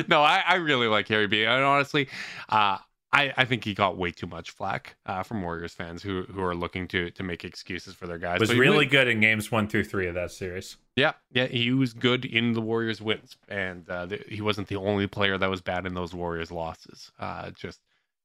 [0.08, 1.44] no, I, I really like Harry B.
[1.44, 2.08] And honestly,
[2.48, 2.78] uh,
[3.12, 6.42] I, I think he got way too much flack uh, from Warriors fans who who
[6.42, 8.38] are looking to to make excuses for their guys.
[8.38, 10.76] Was really good in games one through three of that series.
[10.94, 14.76] Yeah, yeah, he was good in the Warriors wins, and uh, the, he wasn't the
[14.76, 17.10] only player that was bad in those Warriors losses.
[17.18, 17.80] Uh, just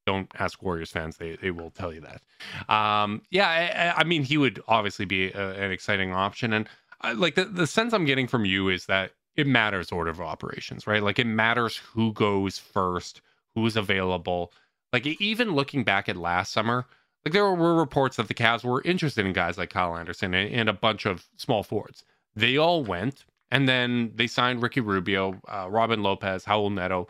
[0.05, 2.21] don't ask Warriors fans; they they will tell you that.
[2.73, 6.69] Um, yeah, I, I, mean, he would obviously be a, an exciting option, and
[7.01, 10.21] uh, like the the sense I'm getting from you is that it matters order of
[10.21, 11.01] operations, right?
[11.01, 13.21] Like it matters who goes first,
[13.55, 14.51] who's available
[14.95, 16.85] like even looking back at last summer,
[17.25, 20.53] like there were reports that the Cavs were interested in guys like Kyle Anderson and,
[20.53, 22.05] and a bunch of small forwards.
[22.33, 27.09] They all went, and then they signed Ricky Rubio, uh, Robin Lopez, Raul Neto.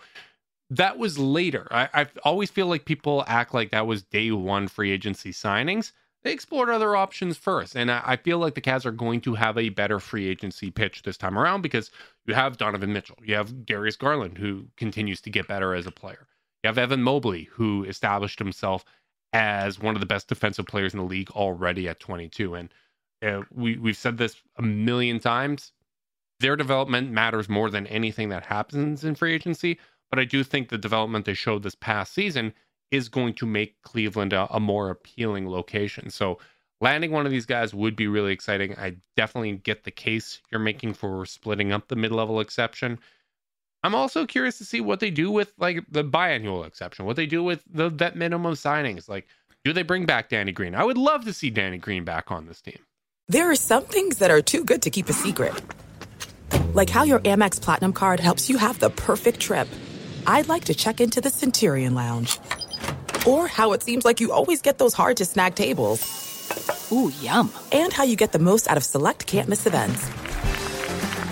[0.71, 1.67] That was later.
[1.69, 5.91] I, I always feel like people act like that was day one free agency signings.
[6.23, 7.75] They explored other options first.
[7.75, 10.71] And I, I feel like the Cavs are going to have a better free agency
[10.71, 11.91] pitch this time around because
[12.25, 13.19] you have Donovan Mitchell.
[13.23, 16.25] You have Darius Garland, who continues to get better as a player.
[16.66, 18.84] You have Evan Mobley, who established himself
[19.34, 22.55] as one of the best defensive players in the league already at 22.
[22.55, 22.74] And
[23.22, 25.74] uh, we we've said this a million times.
[26.39, 29.78] Their development matters more than anything that happens in free agency.
[30.09, 32.51] But I do think the development they showed this past season
[32.89, 36.09] is going to make Cleveland a, a more appealing location.
[36.09, 36.39] So
[36.82, 38.76] landing one of these guys would be really exciting.
[38.76, 42.97] I definitely get the case you're making for splitting up the mid-level exception.
[43.86, 47.27] I'm also curious to see what they do with like the biannual exception, what they
[47.27, 49.07] do with the vet minimum signings.
[49.07, 49.27] Like,
[49.63, 50.73] do they bring back Danny Green?
[50.73, 52.79] I would love to see Danny Green back on this team.
[53.27, 55.53] There are some things that are too good to keep a secret,
[56.73, 59.67] like how your Amex Platinum card helps you have the perfect trip.
[60.25, 62.39] I'd like to check into the Centurion Lounge,
[63.27, 66.91] or how it seems like you always get those hard to snag tables.
[66.91, 67.51] Ooh, yum!
[67.71, 70.09] And how you get the most out of select can't miss events.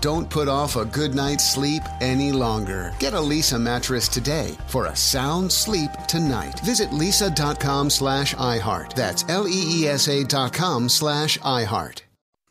[0.00, 2.94] Don't put off a good night's sleep any longer.
[2.98, 6.60] Get a Leesa mattress today for a sound sleep tonight.
[6.60, 8.94] Visit leesa.com slash iHeart.
[8.94, 12.02] That's L-E-E-S-A dot com slash iHeart.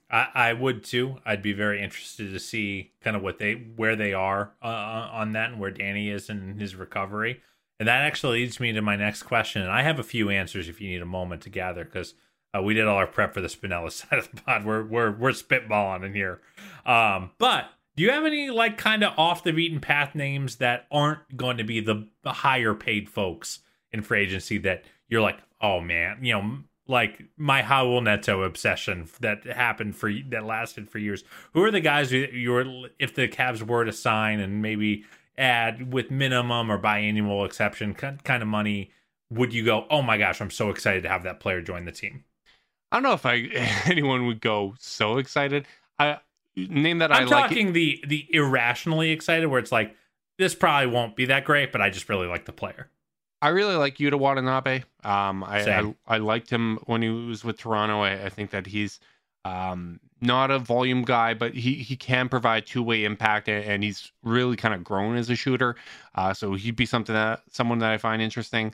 [0.10, 1.18] I, I would too.
[1.26, 5.34] I'd be very interested to see kind of what they where they are uh, on
[5.34, 7.42] that and where Danny is in his recovery.
[7.80, 9.62] And that actually leads me to my next question.
[9.62, 12.16] And I have a few answers if you need a moment to gather because
[12.58, 14.66] uh, we did all our prep for the Spinella side of the pod.
[14.66, 16.42] We're we're we're spitballing in here.
[16.88, 20.88] Um, but do you have any like kind of off the beaten path names that
[20.92, 23.60] aren't going to be the higher paid folks
[23.92, 29.08] in free agency that you're like, oh man, you know, like my Raul Neto obsession
[29.20, 31.24] that happened for that lasted for years.
[31.54, 35.04] Who are the guys you were if the Cavs were to sign and maybe
[35.38, 38.92] add with minimum or biannual exception kind of money?
[39.30, 39.86] Would you go?
[39.90, 42.24] Oh my gosh, I'm so excited to have that player join the team.
[42.92, 43.36] I don't know if I
[43.86, 45.66] anyone would go so excited.
[46.00, 46.20] I
[46.58, 49.96] name that I'm I talking like the the irrationally excited, where it's like
[50.38, 52.90] this probably won't be that great, but I just really like the player.
[53.42, 54.84] I really like Yuta Watanabe.
[55.04, 58.02] Um, I, I, I liked him when he was with Toronto.
[58.02, 59.00] I, I think that he's
[59.46, 63.84] um, not a volume guy, but he he can provide two way impact, and, and,
[63.84, 65.76] he's really kind of grown as a shooter.
[66.16, 68.74] Uh, so he'd be something that someone that I find interesting.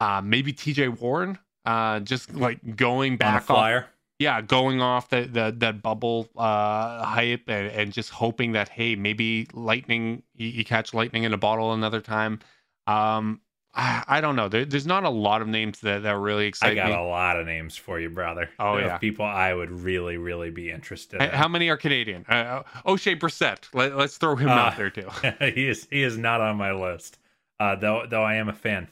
[0.00, 0.88] Uh, maybe T.J.
[0.88, 3.86] Warren, uh, just like going back flyer.
[4.18, 8.96] Yeah, going off the, the that bubble uh, hype and, and just hoping that hey,
[8.96, 12.40] maybe lightning you, you catch lightning in a bottle another time.
[12.88, 13.40] Um,
[13.74, 14.48] I, I don't know.
[14.48, 16.80] There, there's not a lot of names that, that really excite me.
[16.80, 16.96] I got me.
[16.96, 18.50] a lot of names for you, brother.
[18.58, 21.22] Oh yeah, people I would really, really be interested.
[21.22, 21.30] in.
[21.30, 22.24] How many are Canadian?
[22.28, 23.68] Uh, uh Oshae Brissett.
[23.72, 25.08] Let, us throw him uh, out there too.
[25.54, 27.18] he is he is not on my list,
[27.60, 28.88] uh, though though I am a fan.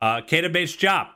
[0.00, 1.08] Uh, Keita Bates-Diop,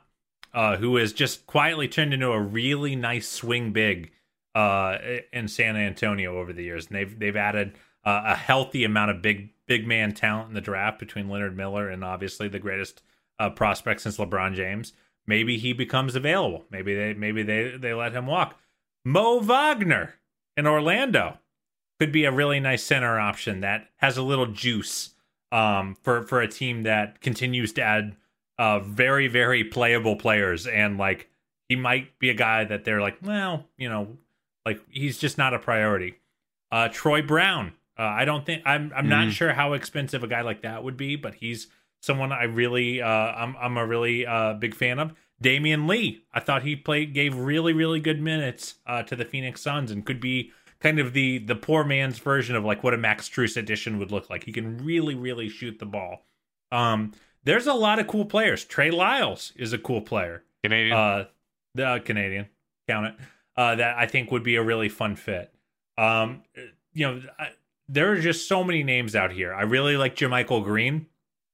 [0.55, 4.11] uh, who has just quietly turned into a really nice swing big
[4.55, 4.97] uh,
[5.33, 7.73] in San Antonio over the years, and they've they've added
[8.05, 11.89] uh, a healthy amount of big big man talent in the draft between Leonard Miller
[11.89, 13.03] and obviously the greatest
[13.37, 14.93] uh, prospect since LeBron James.
[15.27, 16.63] Maybe he becomes available.
[16.71, 18.57] Maybe they maybe they they let him walk.
[19.03, 20.15] Mo Wagner
[20.55, 21.39] in Orlando
[21.99, 25.15] could be a really nice center option that has a little juice
[25.51, 28.15] um, for for a team that continues to add
[28.57, 31.29] uh, very very playable players and like
[31.69, 34.17] he might be a guy that they're like well you know
[34.65, 36.15] like he's just not a priority.
[36.71, 40.27] Uh, Troy Brown uh, I don't think I'm I'm mm not sure how expensive a
[40.27, 41.67] guy like that would be, but he's
[42.01, 45.13] someone I really uh, I'm I'm a really uh, big fan of.
[45.41, 49.61] Damion Lee, I thought he played gave really really good minutes uh, to the Phoenix
[49.61, 52.97] Suns and could be kind of the the poor man's version of like what a
[52.97, 54.43] Max Strus addition would look like.
[54.43, 56.25] He can really really shoot the ball.
[56.71, 57.13] Um,
[57.45, 58.65] there's a lot of cool players.
[58.65, 60.43] Trey Lyles is a cool player.
[60.63, 61.25] Canadian, uh,
[61.73, 62.47] the uh, Canadian,
[62.87, 63.15] count it.
[63.55, 65.53] Uh, that I think would be a really fun fit.
[65.97, 66.43] Um,
[66.93, 67.21] you know.
[67.39, 67.49] I,
[67.87, 69.53] there are just so many names out here.
[69.53, 71.07] I really like JaMychal Green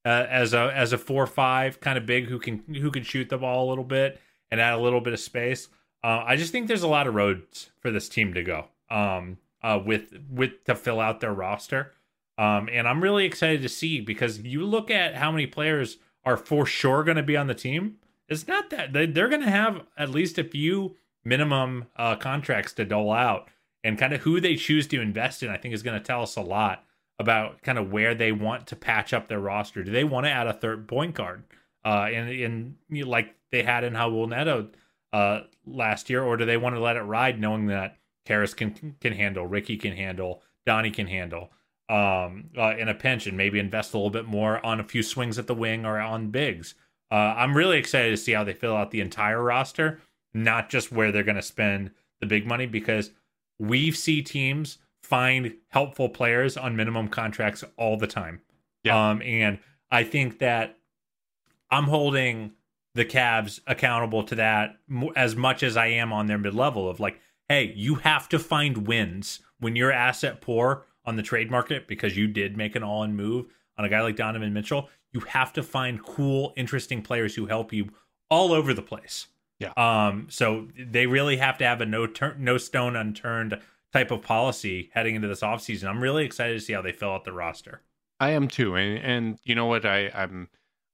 [0.05, 3.29] uh, as a as a four five kind of big who can who can shoot
[3.29, 4.19] the ball a little bit
[4.49, 5.67] and add a little bit of space.
[6.03, 9.37] Uh, I just think there's a lot of roads for this team to go um,
[9.61, 11.93] uh, with with to fill out their roster.
[12.41, 16.37] Um, and I'm really excited to see because you look at how many players are
[16.37, 17.97] for sure going to be on the team.
[18.27, 22.85] It's not that they're going to have at least a few minimum uh, contracts to
[22.85, 23.47] dole out
[23.83, 26.23] and kind of who they choose to invest in, I think is going to tell
[26.23, 26.83] us a lot
[27.19, 29.83] about kind of where they want to patch up their roster.
[29.83, 31.43] Do they want to add a third point guard,
[31.85, 34.69] uh, in in you know, like they had in Raul Neto
[35.13, 38.95] uh, last year, or do they want to let it ride, knowing that Caris can
[38.99, 41.51] can handle, Ricky can handle, Donnie can handle,
[41.91, 45.03] um, uh, in a pinch, and maybe invest a little bit more on a few
[45.03, 46.73] swings at the wing or on bigs.
[47.11, 49.99] Uh, I'm really excited to see how they fill out the entire roster,
[50.33, 51.91] not just where they're going to spend
[52.21, 53.11] the big money, because
[53.59, 58.39] we see teams find helpful players on minimum contracts all the time.
[58.85, 59.09] Yeah.
[59.09, 59.59] Um, and
[59.91, 60.77] I think that
[61.69, 62.53] I'm holding
[62.95, 64.77] the Cavs accountable to that
[65.15, 67.19] as much as I am on their mid level of like,
[67.49, 72.15] hey, you have to find wins when you're asset poor on the trade market because
[72.15, 73.47] you did make an all in move
[73.77, 74.89] on a guy like Donovan Mitchell.
[75.11, 77.89] You have to find cool, interesting players who help you
[78.29, 79.27] all over the place.
[79.59, 79.73] Yeah.
[79.77, 80.27] Um.
[80.29, 83.59] So they really have to have a no turn, no stone unturned
[83.93, 85.87] type of policy heading into this offseason.
[85.87, 87.81] I'm really excited to see how they fill out the roster.
[88.19, 88.75] I am too.
[88.75, 89.85] And and you know what?
[89.85, 90.49] I, I'm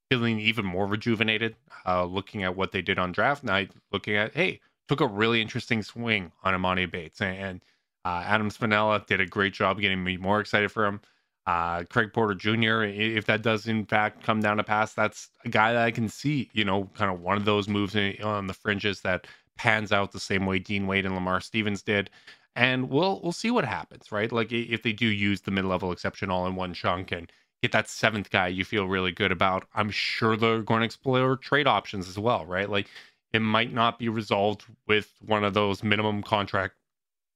[0.09, 1.55] feeling even more rejuvenated
[1.85, 5.41] uh, looking at what they did on draft night, looking at, hey, took a really
[5.41, 7.21] interesting swing on Emoni Bates.
[7.21, 7.61] And, and
[8.07, 11.01] uh, Adam Spinella did a great job getting me more excited for him.
[11.45, 15.49] Uh, Craig Porter Jr., if that does in fact come down to pass, that's a
[15.49, 18.53] guy that I can see, you know, kind of one of those moves on the
[18.53, 19.27] fringes that
[19.57, 22.09] pans out the same way Dean Wade and Lamar Stevens did
[22.57, 24.31] and we'll we'll see what happens, right?
[24.31, 27.31] Like if they do use the mid-level exception all in one chunk and
[27.61, 31.37] get that seventh guy you feel really good about, I'm sure they're going to explore
[31.37, 32.69] trade options as well, right?
[32.69, 32.87] Like
[33.31, 36.75] it might not be resolved with one of those minimum contract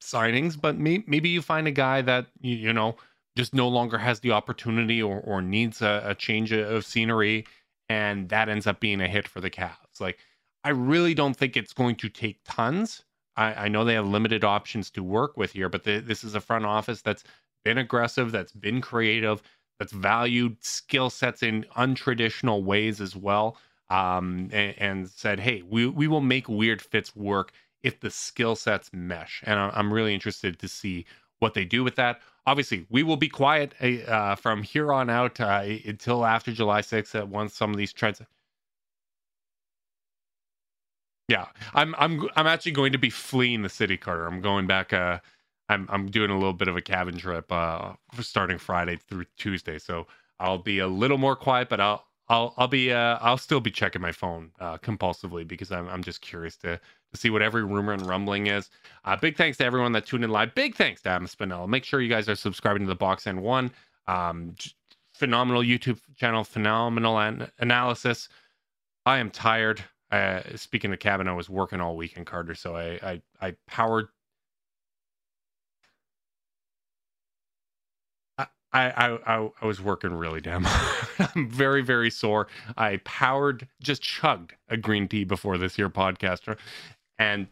[0.01, 2.95] signings, but may, maybe you find a guy that you, you, know
[3.37, 7.45] just no longer has the opportunity or or needs a, a change of scenery,
[7.89, 9.99] and that ends up being a hit for the Cavs.
[9.99, 10.19] Like
[10.63, 13.03] I really don't think it's going to take tons
[13.35, 16.35] I, I know they have limited options to work with here, but the, this is
[16.35, 17.23] a front office that's
[17.63, 19.41] been aggressive, that's been creative,
[19.79, 23.57] that's valued skill sets in untraditional ways as well,
[23.89, 27.51] um, and, and, said, hey, we, we will make weird fits work
[27.83, 29.43] if the skill sets mesh.
[29.45, 31.05] And I'm really interested to see
[31.39, 32.21] what they do with that.
[32.47, 33.73] Obviously, we will be quiet
[34.07, 38.21] uh, from here on out uh, until after July 6th once some of these trends
[41.27, 44.27] yeah, I'm I'm I'm actually going to be fleeing the city, Carter.
[44.27, 44.93] I'm going back.
[44.93, 45.19] Uh,
[45.69, 47.51] I'm I'm doing a little bit of a cabin trip.
[47.51, 50.07] Uh, starting Friday through Tuesday, so
[50.39, 53.71] I'll be a little more quiet, but I'll I'll I'll be uh I'll still be
[53.71, 56.79] checking my phone uh, compulsively because I'm I'm just curious to
[57.13, 58.69] to see what every rumor and rumbling is.
[59.05, 60.55] Uh, big thanks to everyone that tuned in live.
[60.55, 61.67] Big thanks to Adam Spinella.
[61.67, 63.71] Make sure you guys are subscribing to the Box and One.
[64.07, 64.55] Um,
[65.13, 68.29] phenomenal YouTube channel, phenomenal an- analysis.
[69.05, 69.83] I am tired.
[70.11, 74.07] Uh, speaking of cabin, I was working all weekend, Carter, so I I, I powered.
[78.73, 81.31] I, I, I, was working really damn hard.
[81.35, 82.47] I'm very, very sore.
[82.77, 86.57] I powered, just chugged a green tea before this here podcast.
[87.21, 87.47] And,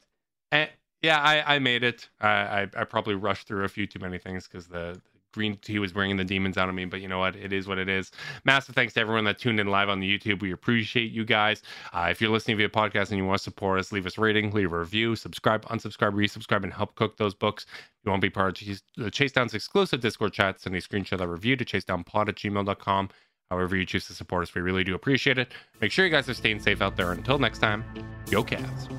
[0.51, 0.69] and
[1.01, 2.09] yeah, I, I made it.
[2.19, 4.99] I, I, I probably rushed through a few too many things because the,
[5.31, 6.85] green tea was bringing the demons out of me.
[6.85, 7.35] But you know what?
[7.35, 8.11] It is what it is.
[8.45, 10.41] Massive thanks to everyone that tuned in live on the YouTube.
[10.41, 11.61] We appreciate you guys.
[11.93, 14.21] Uh, if you're listening via podcast and you want to support us, leave us a
[14.21, 17.65] rating, leave a review, subscribe, unsubscribe, resubscribe, and help cook those books.
[18.03, 21.21] You want to be part of the Chase Down's exclusive Discord chat, send a screenshot
[21.21, 23.09] of review to chasedownpod at gmail.com.
[23.49, 25.51] However, you choose to support us, we really do appreciate it.
[25.81, 27.11] Make sure you guys are staying safe out there.
[27.11, 27.83] Until next time,
[28.29, 28.98] go Cavs.